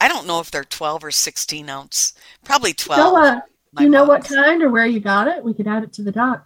[0.00, 2.12] I don't know if they're 12 or 16 ounce.
[2.44, 3.00] Probably 12.
[3.00, 3.40] So, uh,
[3.76, 5.44] do you know what kind or where you got it?
[5.44, 6.44] We could add it to the doc.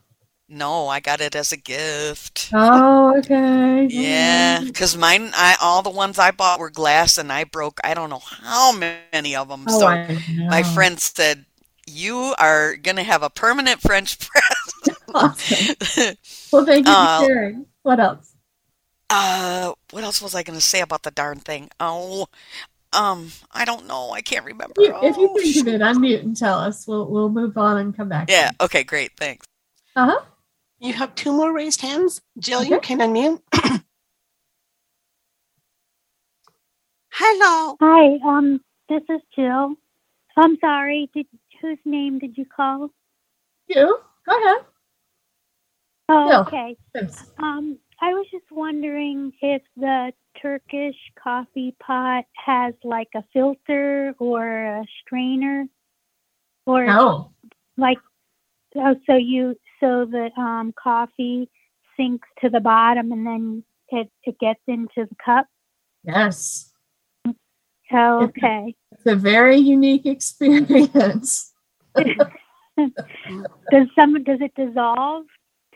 [0.49, 2.53] No, I got it as a gift.
[2.53, 3.89] Oh, okay.
[3.89, 7.95] Yeah, because mine, I all the ones I bought were glass, and I broke I
[7.95, 9.69] don't know how many of them.
[9.69, 9.99] Oh, so
[10.49, 11.47] my friend said,
[11.87, 15.75] "You are gonna have a permanent French press." Awesome.
[16.53, 17.67] Well, thank you Uh, for sharing.
[17.83, 18.35] What else?
[19.11, 21.71] uh, what else was I gonna say about the darn thing?
[21.81, 22.27] Oh,
[22.93, 24.13] um, I don't know.
[24.13, 24.75] I can't remember.
[24.83, 26.87] You- if you Oh, think of it, unmute and tell us.
[26.87, 28.29] We'll we'll move on and come back.
[28.29, 28.51] yeah.
[28.61, 28.85] Okay.
[28.85, 29.13] Great.
[29.17, 29.47] Thanks.
[29.97, 30.21] Uh huh.
[30.87, 32.21] You have two more raised hands.
[32.39, 33.41] Jill, you can unmute.
[37.11, 37.77] Hello.
[37.81, 39.75] Hi, um, this is Jill.
[40.37, 41.11] I'm sorry.
[41.13, 41.27] Did
[41.61, 42.91] whose name did you call?
[43.67, 44.65] You go ahead.
[46.09, 46.41] Oh, Jill.
[46.43, 46.77] okay.
[46.95, 47.33] Thanks.
[47.39, 54.79] Um, I was just wondering if the Turkish coffee pot has like a filter or
[54.79, 55.67] a strainer,
[56.65, 57.33] or No.
[57.77, 57.99] like
[58.77, 61.51] oh, so you so that um coffee
[61.97, 65.47] sinks to the bottom and then it it gets into the cup.
[66.05, 66.73] Yes.
[67.93, 68.75] Oh, okay.
[68.93, 71.53] It's a very unique experience.
[71.97, 75.27] does some does it dissolve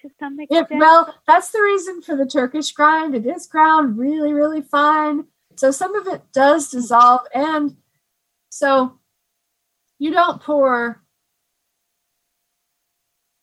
[0.02, 0.80] to some It, extent?
[0.80, 3.14] well, that's the reason for the Turkish grind.
[3.14, 5.26] It is ground really, really fine.
[5.56, 7.22] So some of it does dissolve.
[7.34, 7.76] And
[8.50, 8.98] so
[9.98, 10.99] you don't pour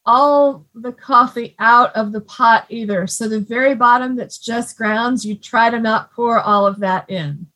[0.08, 3.06] all the coffee out of the pot either.
[3.08, 7.10] So the very bottom that's just grounds, you try to not pour all of that
[7.10, 7.48] in.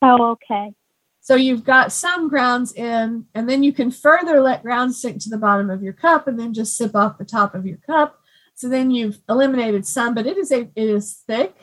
[0.00, 0.72] oh, okay.
[1.20, 5.30] So you've got some grounds in, and then you can further let grounds sink to
[5.30, 8.18] the bottom of your cup and then just sip off the top of your cup.
[8.56, 11.54] So then you've eliminated some, but it is a it is thick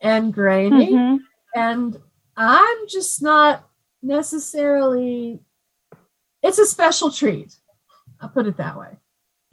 [0.00, 0.92] and grainy.
[0.92, 1.18] Mhm.
[1.56, 1.96] And
[2.36, 3.68] I'm just not
[4.02, 5.40] necessarily
[6.42, 7.56] it's a special treat.
[8.20, 8.98] I'll put it that way.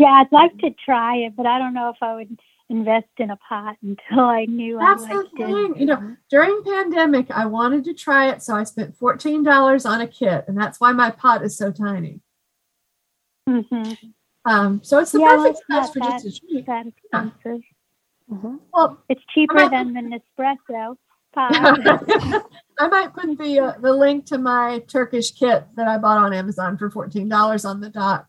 [0.02, 3.30] Yeah, I'd like to try it, but I don't know if I would invest in
[3.30, 5.72] a pot until I knew That's I the thing.
[5.76, 5.78] it.
[5.78, 10.08] You know, during pandemic, I wanted to try it, so I spent $14 on a
[10.08, 12.22] kit, and that's why my pot is so tiny.
[13.48, 13.98] Mhm.
[14.46, 16.66] Um, so it's the Yeah, perfect it's not size for just a treat.
[16.66, 17.62] That expensive.
[18.74, 20.02] Well, It's cheaper might- than the
[20.40, 20.96] Nespresso
[21.34, 21.52] pot.
[22.80, 26.34] I might put the uh, the link to my Turkish kit that I bought on
[26.34, 28.28] Amazon for fourteen dollars on the dock.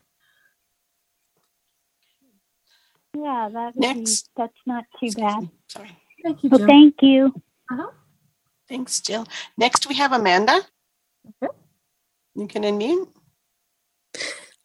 [3.16, 4.28] Yeah, that Next.
[4.36, 5.48] be, that's not too bad.
[5.68, 5.90] Sorry.
[6.22, 7.34] Thank you, Well, thank you.
[7.70, 7.90] uh-huh.
[8.68, 9.26] Thanks, Jill.
[9.56, 10.60] Next, we have Amanda.
[11.42, 11.52] Okay.
[12.34, 13.08] You can unmute.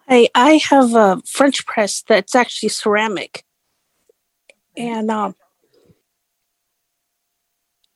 [0.07, 3.43] I I have a French press that's actually ceramic,
[4.77, 5.35] and um,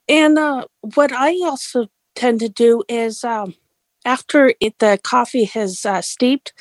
[0.10, 3.56] and uh, what I also tend to do is um,
[4.06, 6.54] after it the coffee has uh, steeped,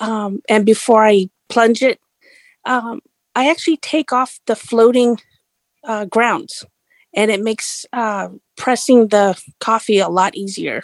[0.00, 1.98] um, and before I plunge it,
[2.66, 3.00] um,
[3.34, 5.20] I actually take off the floating
[5.84, 6.64] uh, grounds,
[7.14, 10.82] and it makes uh, pressing the coffee a lot easier.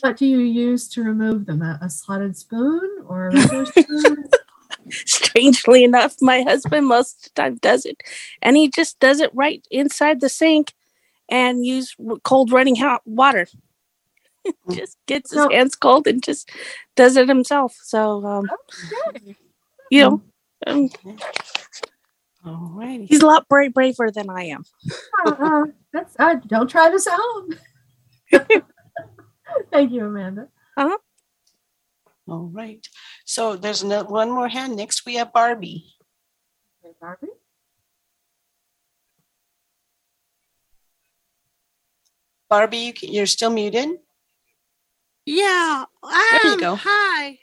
[0.00, 1.62] What do you use to remove them?
[1.62, 4.24] A, a slotted spoon or a spoon?
[4.90, 8.00] strangely enough my husband most of the time does it
[8.42, 10.72] and he just does it right inside the sink
[11.28, 13.46] and use cold running hot water
[14.70, 16.50] just gets his hands cold and just
[16.96, 18.48] does it himself so um
[19.14, 19.36] Okay.
[19.90, 20.22] you know
[20.66, 20.88] um,
[22.44, 23.06] All righty.
[23.06, 24.62] he's a lot bra- braver than i am
[25.26, 27.50] Uh, that's uh, don't try this at home.
[29.72, 30.48] Thank you, Amanda.
[32.28, 32.86] All right.
[33.24, 34.76] So there's no, one more hand.
[34.76, 35.84] Next, we have Barbie.
[36.84, 37.32] Okay, Barbie.
[42.48, 43.88] Barbie, you can, you're still muted.
[45.26, 46.76] yeah There you go.
[46.76, 47.38] hi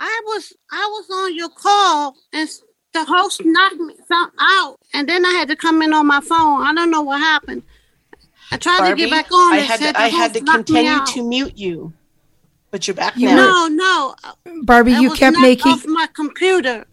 [0.00, 2.48] i was i was on your call and
[2.92, 3.94] the host knocked me
[4.40, 7.20] out and then i had to come in on my phone i don't know what
[7.20, 7.62] happened
[8.50, 10.40] i tried Barbie, to get back on I and had said to, I had to
[10.40, 11.92] continue to mute you,
[12.70, 13.36] but you're back You now.
[13.36, 14.14] No, no.
[14.24, 14.32] Uh,
[14.62, 16.84] Barbie, I you was kept making off my computer.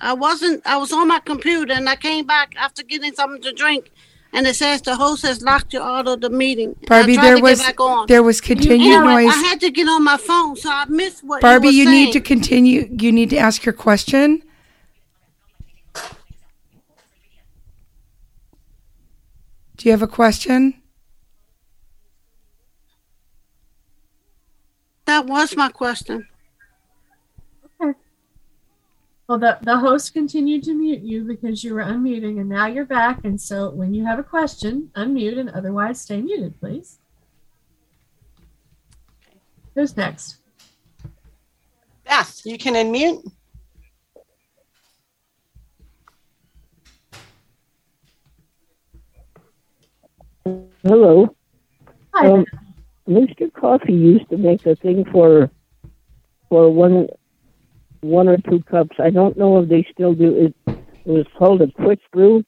[0.00, 0.66] I wasn't.
[0.66, 3.90] I was on my computer, and I came back after getting something to drink,
[4.32, 6.76] and it says the host has locked you out of the meeting.
[6.86, 7.16] Barbie.
[7.16, 8.06] There was get back on.
[8.06, 9.34] there was continued Anyway, noise.
[9.34, 11.40] I had to get on my phone, so I missed what.
[11.40, 12.88] Barbie, you, you need to continue.
[12.98, 14.42] You need to ask your question.
[19.76, 20.82] Do you have a question?
[25.04, 26.26] That was my question.
[29.28, 32.84] Well, the, the host continued to mute you because you were unmuting and now you're
[32.84, 33.24] back.
[33.24, 36.98] And so when you have a question, unmute and otherwise stay muted, please.
[39.74, 40.36] Who's next?
[42.04, 43.22] Beth, you can unmute.
[50.84, 51.34] Hello.
[52.14, 52.30] Hi.
[52.30, 52.46] Um,
[53.08, 53.52] Mr.
[53.52, 55.50] Coffee used to make a thing for
[56.48, 57.08] for one
[58.00, 58.96] one or two cups.
[58.98, 60.54] I don't know if they still do it.
[61.04, 62.44] It was called a quick brew,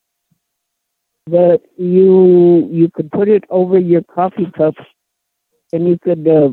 [1.27, 4.83] but you you could put it over your coffee cups,
[5.73, 6.51] and you could, uh,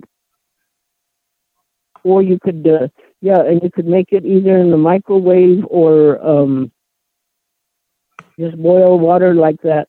[2.04, 2.88] or you could, uh,
[3.22, 6.72] yeah, and you could make it either in the microwave or um,
[8.40, 9.88] just boil water like that,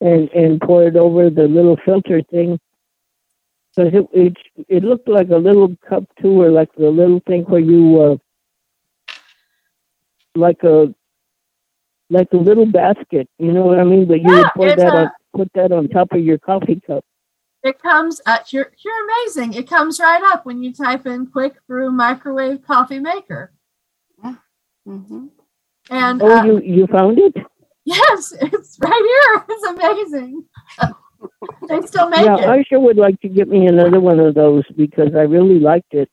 [0.00, 2.58] and and pour it over the little filter thing.
[3.84, 7.44] Because it, it it looked like a little cup too, or like the little thing
[7.44, 8.16] where you uh,
[10.34, 10.94] like a
[12.10, 13.28] like a little basket.
[13.38, 14.06] You know what I mean?
[14.06, 16.38] But you would Yeah, pour it's that a- on, put that on top of your
[16.38, 17.04] coffee cup.
[17.62, 19.54] It comes at you're you're amazing.
[19.54, 23.52] It comes right up when you type in quick brew microwave coffee maker.
[24.88, 25.26] Mm-hmm.
[25.90, 27.34] And Oh, uh, you you found it?
[27.84, 29.44] yes, it's right here.
[29.48, 30.44] It's amazing.
[31.68, 32.48] they still make yeah, it.
[32.48, 35.94] I sure would like to get me another one of those because I really liked
[35.94, 36.08] it.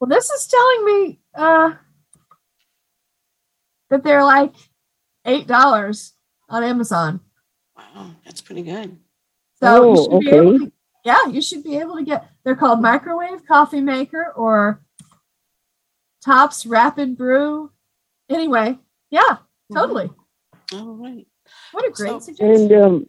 [0.00, 1.74] Well, this is telling me uh,
[3.90, 4.54] that they're like
[5.24, 6.14] eight dollars
[6.48, 7.20] on Amazon.
[7.76, 8.98] Wow, that's pretty good.
[9.60, 10.72] So you Oh, should be able to,
[11.04, 12.28] yeah, you should be able to get.
[12.44, 14.82] They're called microwave coffee maker or
[16.24, 17.70] Tops Rapid Brew.
[18.30, 18.78] Anyway,
[19.10, 19.38] yeah,
[19.72, 20.10] totally.
[20.72, 21.26] All right.
[21.72, 22.72] What a great So- suggestion.
[22.72, 23.06] And um,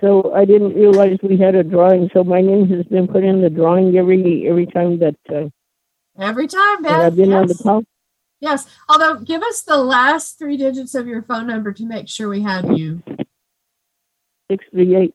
[0.00, 2.10] so I didn't realize we had a drawing.
[2.12, 5.48] So my name has been put in the drawing every every time that, uh,
[6.18, 7.00] Every time, that Beth.
[7.06, 7.62] I've been on the yes.
[7.62, 7.84] call.
[8.40, 8.66] yes.
[8.88, 12.42] Although, give us the last three digits of your phone number to make sure we
[12.42, 13.02] have you.
[14.50, 15.14] Six three eight.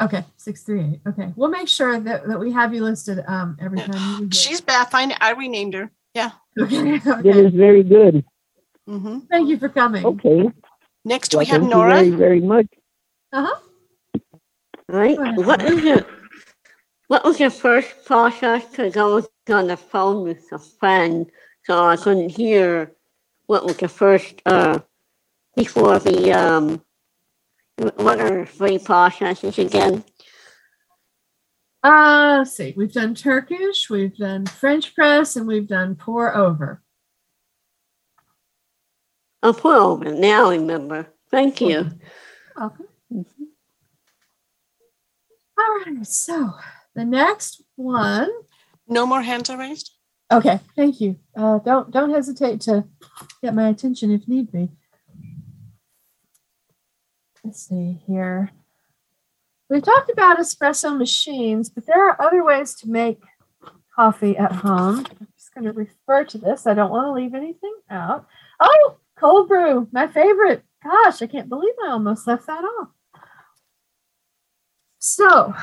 [0.00, 1.00] Okay, six three eight.
[1.08, 4.22] Okay, we'll make sure that, that we have you listed um every time.
[4.24, 4.28] you.
[4.32, 4.90] She's Beth.
[4.92, 5.90] I, I renamed her.
[6.14, 6.30] Yeah.
[6.58, 6.98] okay.
[6.98, 7.46] That okay.
[7.46, 8.24] is very good.
[8.88, 9.18] Mm-hmm.
[9.30, 10.06] Thank you for coming.
[10.06, 10.50] Okay.
[11.04, 12.02] Next Well, we have thank Nora.
[12.02, 12.66] you very very much.
[13.32, 13.60] Uh huh.
[14.88, 15.18] Right.
[15.18, 16.06] What was your
[17.08, 18.64] What was your first process?
[18.66, 21.26] Because I was on the phone with a friend,
[21.64, 22.92] so I couldn't hear
[23.46, 24.78] what was the first uh
[25.56, 26.82] before the um.
[27.96, 30.04] What are three processes again?
[31.84, 32.74] Uh, let's see.
[32.76, 36.82] We've done Turkish, we've done French press, and we've done pour over.
[39.44, 40.12] Oh, pour over.
[40.12, 41.06] Now I remember.
[41.30, 41.88] Thank you.
[42.60, 42.84] Okay.
[45.58, 46.06] All right.
[46.06, 46.52] So
[46.94, 48.30] the next one.
[48.86, 49.92] No more hands are raised.
[50.30, 50.60] Okay.
[50.76, 51.16] Thank you.
[51.36, 52.84] Uh, don't don't hesitate to
[53.42, 54.70] get my attention if need be.
[57.42, 58.50] Let's see here.
[59.70, 63.22] We've talked about espresso machines, but there are other ways to make
[63.94, 65.06] coffee at home.
[65.20, 66.66] I'm just going to refer to this.
[66.66, 68.26] I don't want to leave anything out.
[68.60, 70.62] Oh, cold brew, my favorite.
[70.82, 72.88] Gosh, I can't believe I almost left that off.
[74.98, 75.54] So,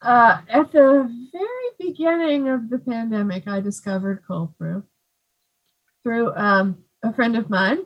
[0.00, 4.84] uh, at the very beginning of the pandemic, I discovered cold brew
[6.02, 7.78] through um, a friend of mine.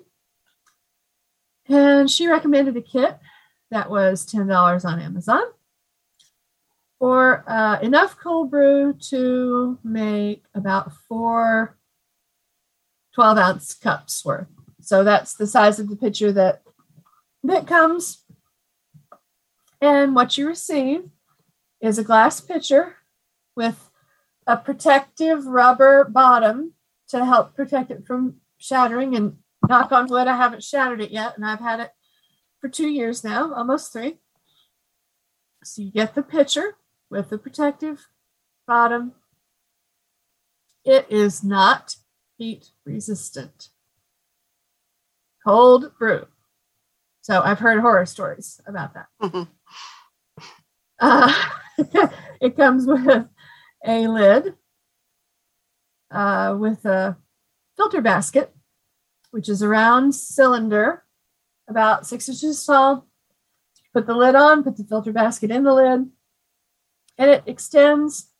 [1.68, 3.18] And she recommended a kit
[3.70, 5.42] that was $10 on Amazon
[6.98, 11.76] for uh, enough cold brew to make about four
[13.14, 14.46] 12 ounce cups worth.
[14.80, 16.62] So that's the size of the pitcher that
[17.44, 18.21] that comes.
[19.82, 21.10] And what you receive
[21.80, 22.98] is a glass pitcher
[23.56, 23.90] with
[24.46, 26.74] a protective rubber bottom
[27.08, 29.16] to help protect it from shattering.
[29.16, 31.90] And knock on wood, I haven't shattered it yet, and I've had it
[32.60, 34.18] for two years now, almost three.
[35.64, 36.76] So you get the pitcher
[37.10, 38.06] with the protective
[38.68, 39.12] bottom.
[40.84, 41.96] It is not
[42.38, 43.70] heat resistant.
[45.44, 46.28] Cold brew.
[47.22, 49.06] So I've heard horror stories about that.
[49.22, 49.48] Mhm.
[51.00, 51.32] Uh,
[52.40, 53.28] it comes with
[53.86, 54.54] a lid,
[56.10, 57.16] uh, with a
[57.76, 58.54] filter basket,
[59.30, 61.04] which is a round cylinder
[61.68, 63.06] about six inches tall.
[63.94, 66.10] Put the lid on, put the filter basket in the lid,
[67.18, 68.30] and it extends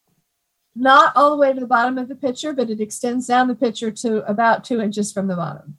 [0.75, 3.55] not all the way to the bottom of the pitcher, but it extends down the
[3.55, 5.79] pitcher to about two inches from the bottom.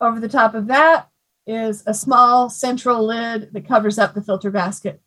[0.00, 1.08] Over the top of that
[1.46, 5.00] is a small central lid that covers up the filter basket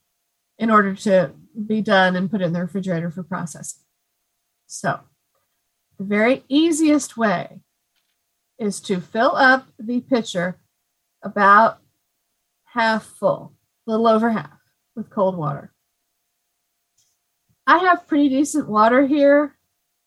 [0.59, 1.31] in order to
[1.65, 3.81] be done and put in the refrigerator for processing.
[4.67, 4.99] So,
[5.97, 7.61] the very easiest way
[8.59, 10.59] is to fill up the pitcher
[11.23, 11.79] about
[12.65, 13.53] half full,
[13.87, 14.59] a little over half,
[14.95, 15.73] with cold water.
[17.65, 19.55] I have pretty decent water here.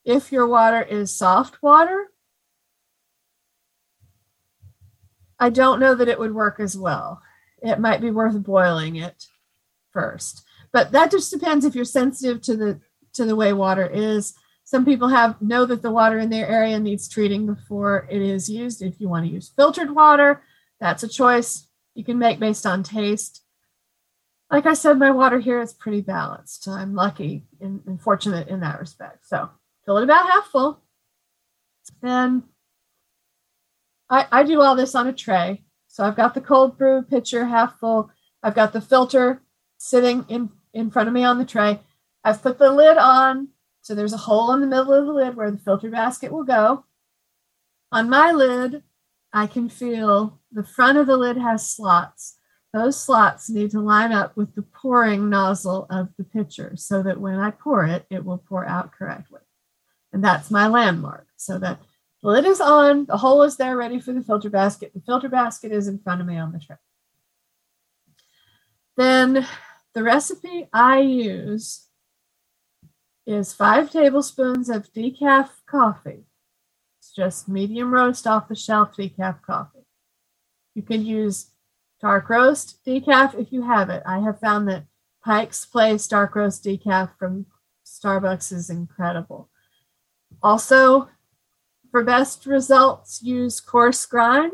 [0.05, 2.07] If your water is soft water,
[5.41, 7.23] I don't know that it would work as well.
[7.63, 9.27] it might be worth boiling it
[9.93, 10.45] first.
[10.73, 12.81] But that just depends if you're sensitive to the
[13.15, 14.35] to the way water is.
[14.65, 18.49] Some people have know that the water in their area needs treating before it is
[18.49, 18.83] used.
[18.83, 20.43] If you want to use filtered water,
[20.79, 23.43] that's a choice you can make based on taste.
[24.51, 26.69] Like I said, my water here is pretty balanced.
[26.69, 29.27] I'm lucky and, fortunate in that respect.
[29.27, 29.51] So
[29.85, 30.81] fill it about half full.
[32.03, 32.45] And
[34.11, 35.63] I, I do all this on a tray.
[35.89, 38.11] So I've got the cold brew pitcher half full.
[38.43, 39.43] I've got the filter
[39.79, 41.81] sitting in, in front of me on the tray.
[42.25, 43.49] I've put the lid on.
[43.83, 46.45] So there's a hole in the middle of the lid where the filter basket will
[46.45, 46.85] go.
[47.93, 48.83] On my lid,
[49.33, 52.37] I can feel the front of the lid has slots.
[52.73, 57.21] Those slots need to line up with the pouring nozzle of the pitcher so that
[57.21, 59.41] when I pour it, it will pour out correctly.
[60.13, 61.27] And that's my landmark.
[61.37, 61.81] So that
[62.23, 64.93] the lid is on, the hole is there ready for the filter basket.
[64.95, 66.77] The filter basket is in front of me on the tray.
[68.97, 69.47] Then
[69.95, 71.87] the recipe I use
[73.27, 76.25] is five tablespoons of decaf coffee.
[76.99, 79.87] It's just medium roast off the shelf decaf coffee.
[80.75, 81.53] You can use
[82.01, 84.03] dark roast decaf if you have it.
[84.05, 84.85] I have found that
[85.25, 87.47] Pike's Place dark roast decaf from
[87.85, 89.49] Starbucks is incredible.
[90.43, 91.09] Also,
[91.91, 94.53] for best results, use coarse grind,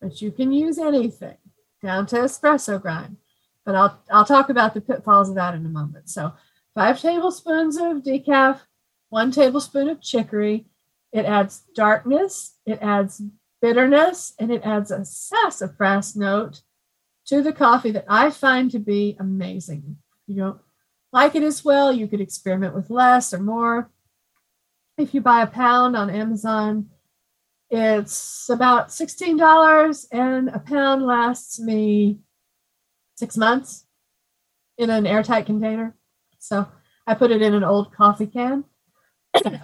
[0.00, 1.36] but you can use anything
[1.82, 3.16] down to espresso grind.
[3.64, 6.08] But I'll I'll talk about the pitfalls of that in a moment.
[6.08, 6.32] So,
[6.74, 8.60] five tablespoons of decaf,
[9.10, 10.66] one tablespoon of chicory.
[11.12, 13.20] It adds darkness, it adds
[13.60, 16.62] bitterness, and it adds a sassafras note
[17.26, 19.98] to the coffee that I find to be amazing.
[20.26, 20.60] You don't
[21.12, 23.90] like it as well, you could experiment with less or more.
[25.00, 26.90] If you buy a pound on Amazon,
[27.70, 32.18] it's about $16 and a pound lasts me
[33.16, 33.86] six months
[34.76, 35.96] in an airtight container.
[36.38, 36.68] So
[37.06, 38.64] I put it in an old coffee can.
[39.42, 39.58] so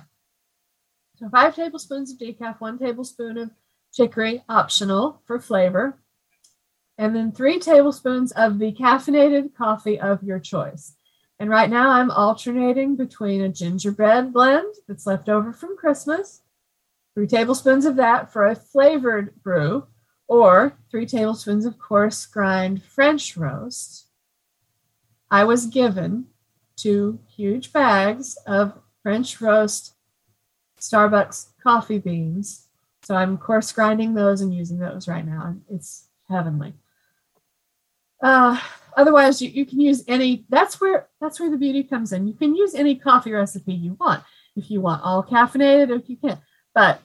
[1.30, 3.50] five tablespoons of decaf, one tablespoon of
[3.92, 6.00] chicory, optional for flavor,
[6.96, 10.95] and then three tablespoons of the caffeinated coffee of your choice.
[11.38, 16.42] And right now I'm alternating between a gingerbread blend that's left over from Christmas,
[17.14, 19.86] three tablespoons of that for a flavored brew,
[20.28, 24.06] or three tablespoons of coarse grind French roast.
[25.30, 26.26] I was given
[26.76, 28.72] two huge bags of
[29.02, 29.94] French roast
[30.80, 32.68] Starbucks coffee beans.
[33.02, 35.56] So I'm coarse grinding those and using those right now.
[35.70, 36.74] It's heavenly.
[38.22, 38.58] Uh,
[38.96, 42.26] otherwise you, you can use any that's where that's where the beauty comes in.
[42.26, 44.22] You can use any coffee recipe you want
[44.56, 46.38] if you want all caffeinated if you can.
[46.74, 47.02] But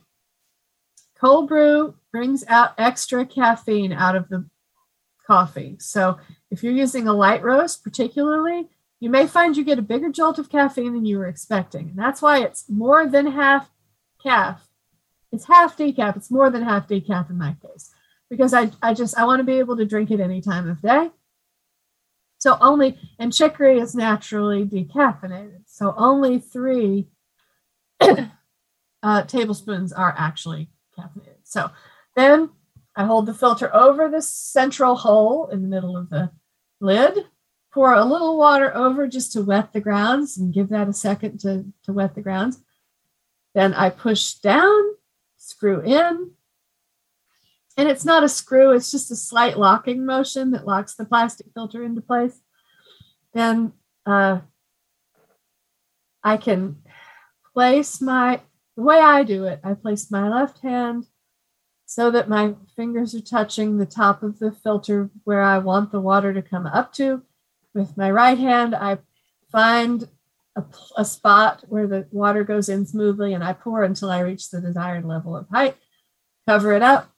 [1.20, 4.46] cold brew brings out extra caffeine out of the
[5.28, 5.78] coffee.
[5.80, 6.18] So
[6.50, 8.68] if you're using a light roast particularly
[9.00, 11.90] you may find you get a bigger jolt of caffeine than you were expecting.
[11.90, 13.70] And that's why it's more than half
[14.24, 14.68] caff.
[15.32, 16.16] It's half decaf.
[16.16, 17.92] It's more than half decaf in my case
[18.32, 20.82] because I, I just I want to be able to drink it any time of
[20.82, 21.12] day.
[22.40, 25.64] So only and chicory is naturally decaffeinated.
[25.68, 27.10] So only three
[29.04, 31.42] uh, tablespoons are actually caffeinated.
[31.44, 31.70] So
[32.16, 32.50] then
[32.96, 36.32] I hold the filter over the central hole in the middle of the
[36.80, 37.26] lid.
[37.74, 41.40] Pour a little water over just to wet the grounds and give that a second
[41.42, 42.60] to, to wet the grounds.
[43.54, 44.96] Then I push down,
[45.38, 46.32] screw in,
[47.78, 51.48] and it's not a screw, it's just a slight locking motion that locks the plastic
[51.54, 52.40] filter into place.
[53.34, 53.74] Then
[54.06, 54.40] uh,
[56.24, 56.78] I can
[57.54, 58.42] place my,
[58.76, 61.08] the way I do it, I place my left hand
[61.86, 66.00] so that my fingers are touching the top of the filter where I want the
[66.00, 67.22] water to come up to.
[67.74, 69.00] With my right hand, I
[69.52, 70.08] find
[70.56, 70.64] a,
[70.98, 74.62] a spot where the water goes in smoothly and I pour until I reach the
[74.62, 75.76] desired level of height,
[76.48, 77.12] cover it up,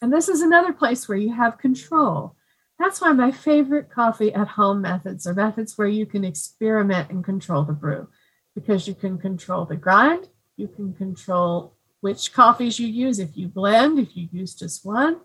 [0.00, 2.36] and this is another place where you have control.
[2.78, 7.22] That's why my favorite coffee at home methods are methods where you can experiment and
[7.22, 8.08] control the brew
[8.54, 13.48] because you can control the grind, you can control which coffees you use if you
[13.48, 15.20] blend, if you use just one.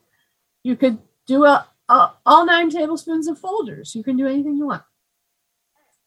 [0.64, 3.96] You could do a, a, all nine tablespoons of Folgers.
[3.96, 4.84] You can do anything you want.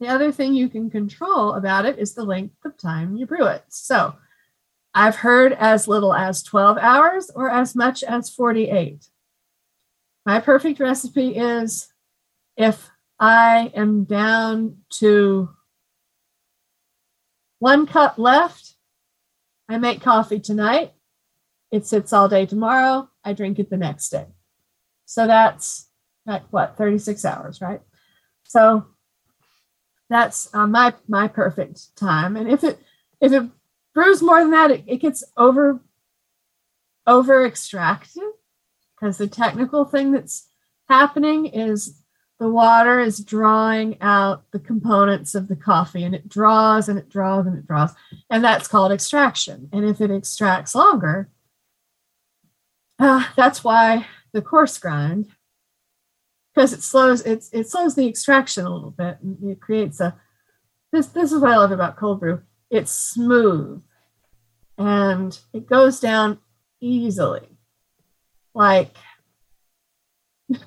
[0.01, 3.47] The other thing you can control about it is the length of time you brew
[3.47, 3.65] it.
[3.69, 4.15] So
[4.95, 9.07] I've heard as little as 12 hours or as much as 48.
[10.27, 11.93] My perfect recipe is
[12.57, 15.51] if I am down to
[17.59, 18.75] one cup left,
[19.69, 20.93] I make coffee tonight.
[21.71, 23.11] It sits all day tomorrow.
[23.25, 24.27] I drink it the next day.
[25.05, 25.89] So that's
[26.27, 27.81] like what, 36 hours, right?
[28.45, 28.87] So
[30.09, 32.37] that's uh, my my perfect time.
[32.37, 32.81] And if it
[33.21, 33.51] if it
[33.99, 35.81] brews more than that, it, it gets over
[37.05, 38.23] over extracted
[38.95, 40.47] because the technical thing that's
[40.89, 42.01] happening is
[42.39, 47.09] the water is drawing out the components of the coffee and it draws and it
[47.09, 47.93] draws and it draws
[48.31, 49.69] and that's called extraction.
[49.73, 51.29] And if it extracts longer
[53.01, 55.27] uh, that's why the coarse grind
[56.55, 60.17] because it slows it's it slows the extraction a little bit and it creates a
[60.93, 62.43] this this is what i love about cold brew.
[62.71, 63.83] It's smooth
[64.79, 66.39] and it goes down
[66.81, 67.59] easily
[68.55, 68.95] like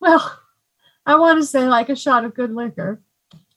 [0.00, 0.38] well
[1.08, 3.00] I want to say like a shot of good liquor.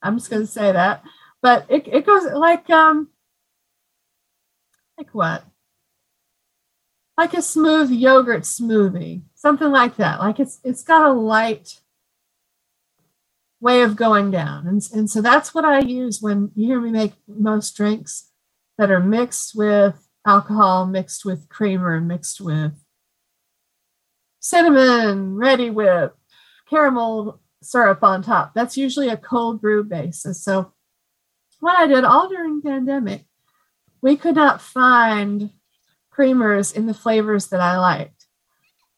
[0.01, 1.03] I'm just going to say that,
[1.41, 3.09] but it, it goes like um
[4.97, 5.43] like what?
[7.17, 10.21] Like a smooth yogurt smoothie, something like that.
[10.21, 11.81] Like it's it's got a light
[13.59, 16.89] way of going down, and and so that's what I use when you hear me
[16.89, 18.30] make most drinks
[18.77, 22.73] that are mixed with alcohol, mixed with creamer, mixed with
[24.39, 26.15] cinnamon, Reddi-wip,
[26.69, 28.53] caramel syrup on top.
[28.53, 30.43] That's usually a cold brew basis.
[30.43, 30.73] So
[31.59, 33.25] what I did all during pandemic,
[34.01, 35.51] we could not find
[36.11, 38.25] creamers in the flavors that I liked.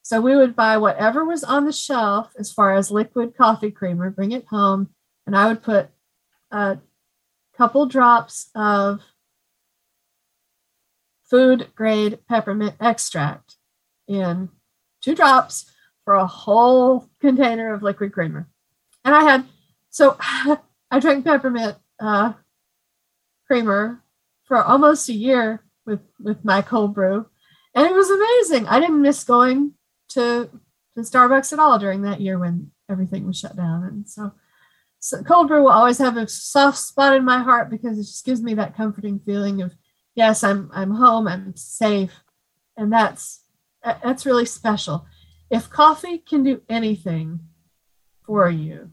[0.02, 4.10] So we would buy whatever was on the shelf as far as liquid coffee creamer,
[4.10, 4.90] bring it home,
[5.26, 5.88] and I would put
[6.50, 6.78] a
[7.56, 9.00] couple drops of
[11.34, 13.56] food grade peppermint extract
[14.06, 14.48] in
[15.02, 15.68] two drops
[16.04, 18.48] for a whole container of liquid creamer.
[19.04, 19.44] And I had,
[19.90, 22.34] so I drank peppermint uh,
[23.48, 24.00] creamer
[24.44, 27.26] for almost a year with, with my cold brew.
[27.74, 28.68] And it was amazing.
[28.68, 29.72] I didn't miss going
[30.10, 30.48] to,
[30.94, 33.82] to Starbucks at all during that year when everything was shut down.
[33.82, 34.34] And so,
[35.00, 38.24] so cold brew will always have a soft spot in my heart because it just
[38.24, 39.74] gives me that comforting feeling of,
[40.14, 42.22] yes, I'm, I'm home, I'm safe.
[42.76, 43.40] And that's,
[43.82, 45.06] that's really special.
[45.50, 47.40] If coffee can do anything
[48.24, 48.90] for you,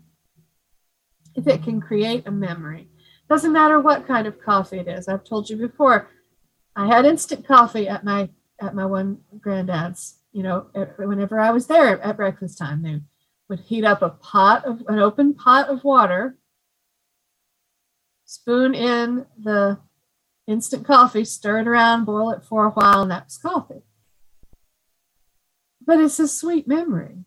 [1.36, 2.90] if it can create a memory.
[3.30, 5.08] Doesn't matter what kind of coffee it is.
[5.08, 6.10] I've told you before.
[6.76, 10.18] I had instant coffee at my at my one granddad's.
[10.34, 10.68] You know,
[10.98, 13.02] whenever I was there at breakfast time, they
[13.50, 16.38] would heat up a pot of an open pot of water,
[18.26, 19.78] spoon in the
[20.48, 23.84] instant coffee, stir it around, boil it for a while, and that's coffee.
[25.86, 27.26] But it's a sweet memory.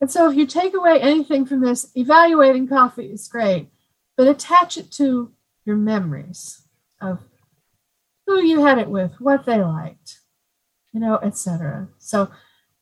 [0.00, 3.68] And so if you take away anything from this, evaluating coffee is great,
[4.16, 5.32] but attach it to
[5.64, 6.62] your memories
[7.00, 7.20] of
[8.26, 10.20] who you had it with, what they liked,
[10.92, 11.88] you know, etc.
[11.98, 12.30] So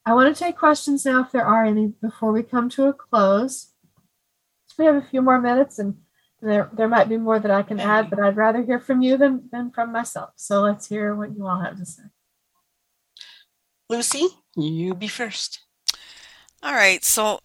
[0.05, 2.93] I want to take questions now if there are any before we come to a
[2.93, 3.73] close.
[4.77, 5.97] We have a few more minutes and
[6.45, 9.17] there there might be more that I can add, but I'd rather hear from you
[9.17, 10.31] than, than from myself.
[10.37, 12.03] So let's hear what you all have to say.
[13.89, 15.61] Lucy, you be first.
[16.63, 17.41] All right, so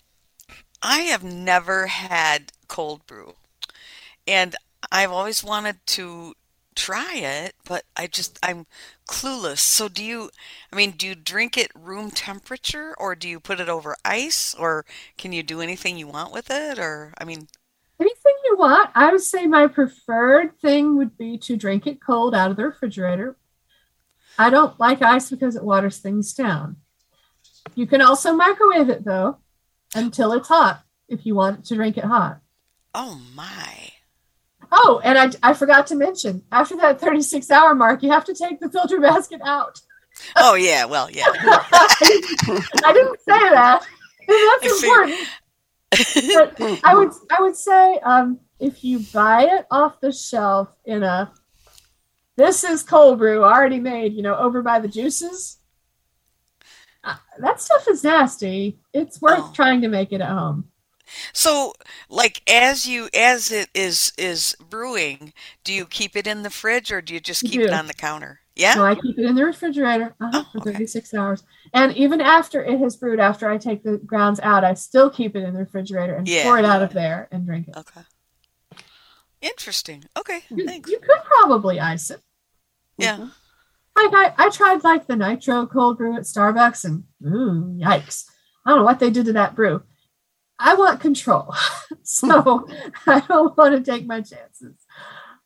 [0.82, 3.34] I have never had cold brew,
[4.28, 4.56] and
[4.92, 6.36] I've always wanted to
[6.76, 8.66] try it, but I just I'm
[9.08, 9.60] clueless.
[9.60, 10.30] So do you
[10.72, 14.56] I mean, do you drink it room temperature or do you put it over ice
[14.56, 14.86] or
[15.18, 17.48] can you do anything you want with it or I mean
[18.60, 18.90] want.
[18.94, 22.66] I would say my preferred thing would be to drink it cold out of the
[22.66, 23.38] refrigerator.
[24.38, 26.78] I don't like ice because it waters things down.
[27.76, 29.38] You can also microwave it though
[29.96, 32.40] until it's hot if you want to drink it hot.
[32.94, 33.90] Oh my.
[34.72, 38.36] Oh, and I, I forgot to mention after that 36 hour mark, you have to
[38.36, 39.80] take the filter basket out.
[40.36, 40.86] Oh, yeah.
[40.86, 41.26] Well, yeah.
[41.34, 43.86] I didn't say that.
[44.28, 45.28] That's important.
[46.34, 51.04] but I would I would say um, if you buy it off the shelf in
[51.04, 51.32] a
[52.36, 55.60] this is cold brew already made, you know, over by the juices
[57.04, 58.80] uh, that stuff is nasty.
[58.94, 59.52] It's worth oh.
[59.54, 60.66] trying to make it at home.
[61.34, 61.74] So,
[62.10, 65.34] like as you as it is is brewing,
[65.64, 67.94] do you keep it in the fridge or do you just keep it on the
[67.94, 68.42] counter?
[68.56, 68.76] Yeah.
[68.76, 71.44] So I keep it in the refrigerator uh-huh, oh, for 36 hours.
[71.74, 75.36] And even after it has brewed, after I take the grounds out, I still keep
[75.36, 76.44] it in the refrigerator and yeah.
[76.44, 77.78] pour it out of there and drink it.
[77.78, 78.02] Okay.
[79.42, 80.04] Interesting.
[80.18, 80.42] Okay.
[80.50, 80.90] You, thanks.
[80.90, 82.22] You could probably ice it.
[82.98, 83.16] Yeah.
[83.18, 84.14] Mm-hmm.
[84.14, 88.26] Like I, I tried like the nitro cold brew at Starbucks and ooh, yikes.
[88.66, 89.84] I don't know what they did to that brew.
[90.58, 91.54] I want control.
[92.04, 92.68] so
[93.08, 94.76] I don't want to take my chances.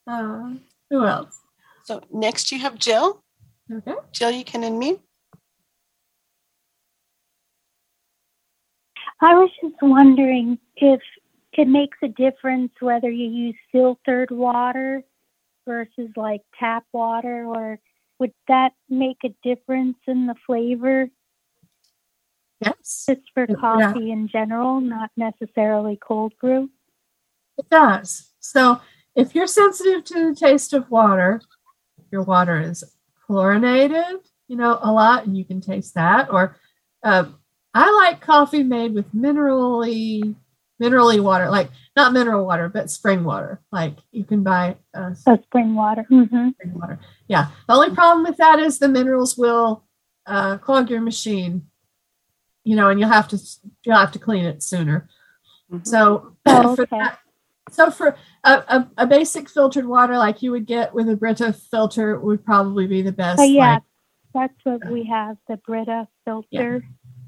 [0.06, 0.56] Uh,
[0.90, 1.40] who else?
[1.86, 3.24] So next you have Jill.
[3.72, 3.94] Okay.
[4.12, 5.00] Jill, you can unmute.
[9.22, 11.00] I was just wondering if
[11.58, 15.04] it makes a difference whether you use filtered water
[15.68, 17.80] versus like tap water, or
[18.20, 21.10] would that make a difference in the flavor?
[22.60, 23.06] Yes.
[23.10, 23.56] Just for Yeah.
[23.60, 26.70] coffee in general, not necessarily cold brew.
[27.58, 28.32] It does.
[28.40, 28.80] So
[29.16, 31.42] if you're sensitive to the taste of water,
[32.12, 32.84] your water is
[33.26, 36.32] chlorinated, you know, a lot, and you can taste that.
[36.32, 36.58] Or
[37.04, 37.26] uh,
[37.74, 40.36] I like coffee made with minerally,
[40.82, 43.62] minerally water, like not mineral water, but spring water.
[43.72, 46.04] Like you can buy uh, Oh, spring water.
[46.10, 47.00] hmm spring water.
[47.28, 47.48] Yeah.
[47.68, 49.84] The only problem with that is the minerals will
[50.26, 51.68] uh, clog your machine,
[52.64, 53.40] you know, and you'll have to
[53.84, 55.08] you'll have to clean it sooner.
[55.84, 57.20] So Oh, for that,
[57.72, 61.54] so for a, a, a basic filtered water like you would get with a Brita
[61.54, 63.42] filter would probably be the best.
[63.50, 63.84] Yeah, like-
[64.34, 66.84] that's what we have, the Brita filter.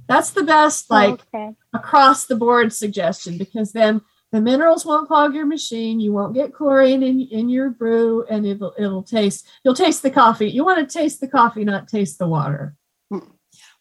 [0.08, 1.56] That's the best like Oh, okay.
[1.74, 4.02] across the board suggestion because then
[4.32, 6.00] the minerals won't clog your machine.
[6.00, 9.48] You won't get chlorine in, in your brew, and it'll it'll taste.
[9.64, 10.50] You'll taste the coffee.
[10.50, 12.76] You want to taste the coffee, not taste the water.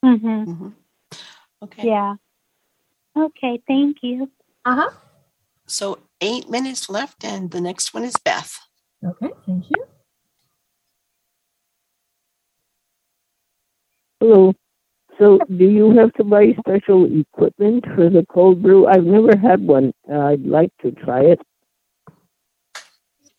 [0.03, 0.69] hmm
[1.63, 1.87] Okay.
[1.87, 2.17] Yeah.
[3.17, 4.31] Okay, thank you.
[4.65, 4.91] Uh huh.
[5.67, 8.59] So eight minutes left, and the next one is Beth.
[9.05, 9.87] Okay, thank you.
[14.21, 14.55] Hello.
[15.19, 18.87] So, do you have to buy special equipment for the cold brew?
[18.87, 19.93] I've never had one.
[20.11, 21.41] Uh, I'd like to try it.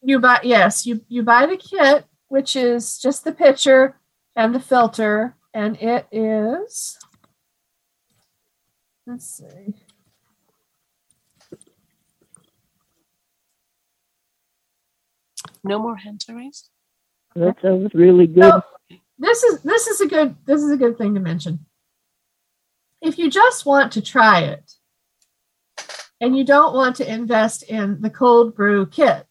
[0.02, 4.00] You buy yes, you you buy the kit, which is just the pitcher
[4.36, 6.98] and the filter, and it is.
[9.08, 9.74] Let's see.
[15.64, 16.70] No more hands are raised.
[17.36, 18.44] That sounds really good.
[18.44, 18.64] So
[19.18, 21.65] this is this is a good this is a good thing to mention.
[23.06, 24.72] If you just want to try it
[26.20, 29.28] and you don't want to invest in the cold brew kit,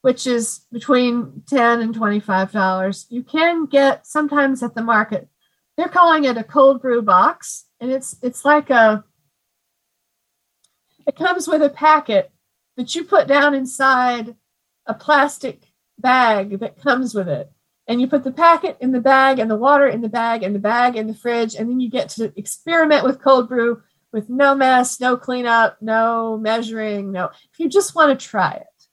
[0.00, 5.28] which is between 10 and 25 dollars, you can get sometimes at the market.
[5.76, 9.04] They're calling it a cold brew box and it's it's like a
[11.06, 12.32] it comes with a packet
[12.76, 14.34] that you put down inside
[14.86, 15.68] a plastic
[16.00, 17.48] bag that comes with it.
[17.92, 20.54] And you put the packet in the bag and the water in the bag and
[20.54, 21.54] the bag in the fridge.
[21.54, 23.82] And then you get to experiment with cold brew
[24.12, 28.86] with no mess, no cleanup, no measuring, no, if you just want to try it.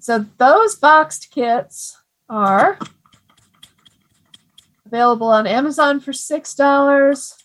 [0.00, 1.98] So those boxed kits
[2.30, 2.78] are
[4.86, 7.42] available on Amazon for $6.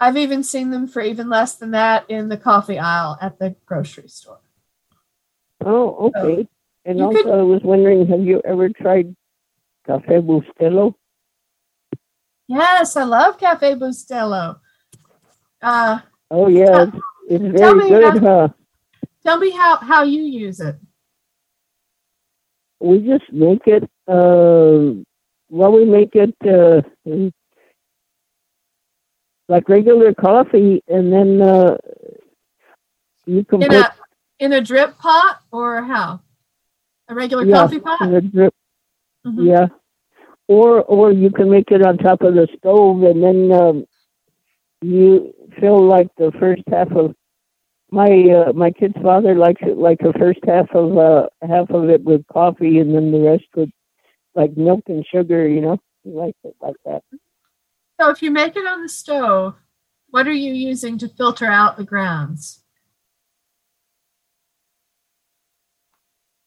[0.00, 3.54] I've even seen them for even less than that in the coffee aisle at the
[3.64, 4.40] grocery store.
[5.64, 6.48] Oh, okay.
[6.84, 9.14] And you also, could- I was wondering, have you ever tried
[9.86, 10.94] Cafe Bustelo?
[12.48, 14.60] Yes, I love Cafe Bustelo.
[15.62, 16.96] Uh, Oh, yeah, it's,
[17.28, 18.48] it's Tell very me good, about- huh?
[19.24, 20.76] tell me how, how you use it.
[22.80, 25.00] We just make it, uh,
[25.48, 26.82] well, we make it uh,
[29.48, 31.76] like regular coffee, and then uh,
[33.26, 33.92] you can In put a
[34.40, 36.20] in a drip pot or how?
[37.08, 38.00] A regular coffee pot?
[38.00, 38.54] in a drip,
[39.26, 39.46] Mhm.
[39.46, 39.66] yeah.
[40.48, 43.86] Or or you can make it on top of the stove, and then um,
[44.82, 47.14] you fill like the first half of
[47.90, 51.88] my uh, my kid's father likes it like the first half of uh, half of
[51.88, 53.70] it with coffee, and then the rest with
[54.34, 55.46] like milk and sugar.
[55.48, 57.02] You know, he likes it like that.
[58.00, 59.54] So if you make it on the stove,
[60.10, 62.63] what are you using to filter out the grounds?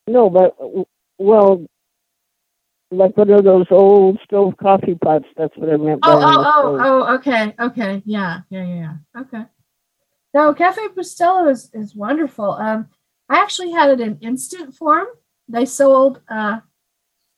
[0.07, 0.55] No, but
[1.17, 1.65] well,
[2.91, 5.25] like one of those old stove coffee pots.
[5.35, 8.75] That's what I meant by Oh, oh, oh, oh, okay, okay, yeah, yeah, yeah,
[9.15, 9.21] yeah.
[9.21, 9.45] Okay.
[10.33, 12.51] No, Cafe Bustelo is, is wonderful.
[12.51, 12.87] Um,
[13.29, 15.07] I actually had it in instant form.
[15.49, 16.59] They sold uh,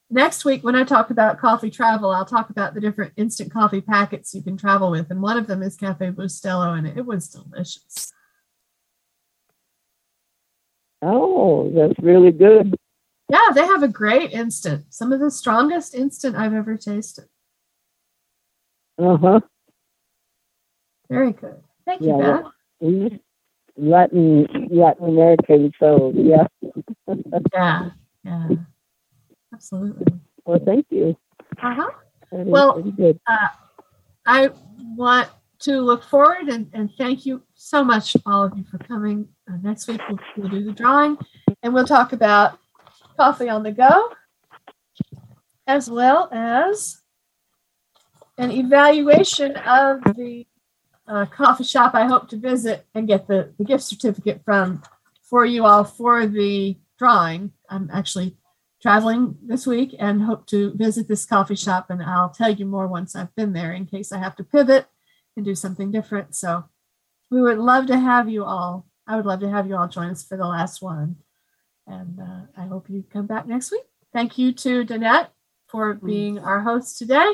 [0.10, 3.82] next week when I talk about coffee travel, I'll talk about the different instant coffee
[3.82, 7.30] packets you can travel with, and one of them is Cafe Bustelo, and it was
[7.30, 8.12] delicious.
[11.02, 12.76] Oh, that's really good.
[13.30, 14.86] Yeah, they have a great instant.
[14.90, 17.26] Some of the strongest instant I've ever tasted.
[18.98, 19.40] Uh huh.
[21.10, 21.62] Very good.
[21.86, 22.42] Thank you, Yeah,
[22.82, 23.20] Beth.
[23.78, 26.48] Latin Latin American, so yeah.
[27.54, 27.90] Yeah,
[28.24, 28.50] yeah,
[29.54, 30.06] absolutely.
[30.46, 31.18] Well, thank you.
[31.62, 31.90] Uh huh.
[32.32, 32.84] Well,
[33.28, 33.48] uh,
[34.26, 34.50] I
[34.96, 35.30] want
[35.60, 39.28] to look forward and, and thank you so much, all of you, for coming.
[39.50, 41.18] Uh, next week, we'll, we'll do the drawing
[41.64, 42.58] and we'll talk about
[43.18, 44.12] coffee on the go
[45.68, 47.02] as well as
[48.38, 50.46] an evaluation of the
[51.08, 54.82] uh, coffee shop I hope to visit and get the, the gift certificate from
[55.22, 57.52] for you all for the drawing.
[57.70, 58.38] I'm actually
[58.82, 62.88] traveling this week and hope to visit this coffee shop and I'll tell you more
[62.88, 64.88] once I've been there in case I have to pivot
[65.40, 66.36] and do something different.
[66.36, 66.66] So
[67.32, 68.86] we would love to have you all.
[69.08, 71.16] I would love to have you all join us for the last one.
[71.88, 73.84] And uh, I hope you come back next week.
[74.14, 75.30] Thank you to Danette
[75.68, 77.32] for being our host today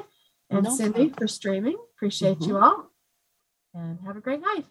[0.49, 1.13] and No Cindy problem.
[1.17, 1.77] for streaming.
[1.95, 2.61] Appreciate you Mhm.
[2.63, 2.91] all.
[3.73, 4.65] And have a great night.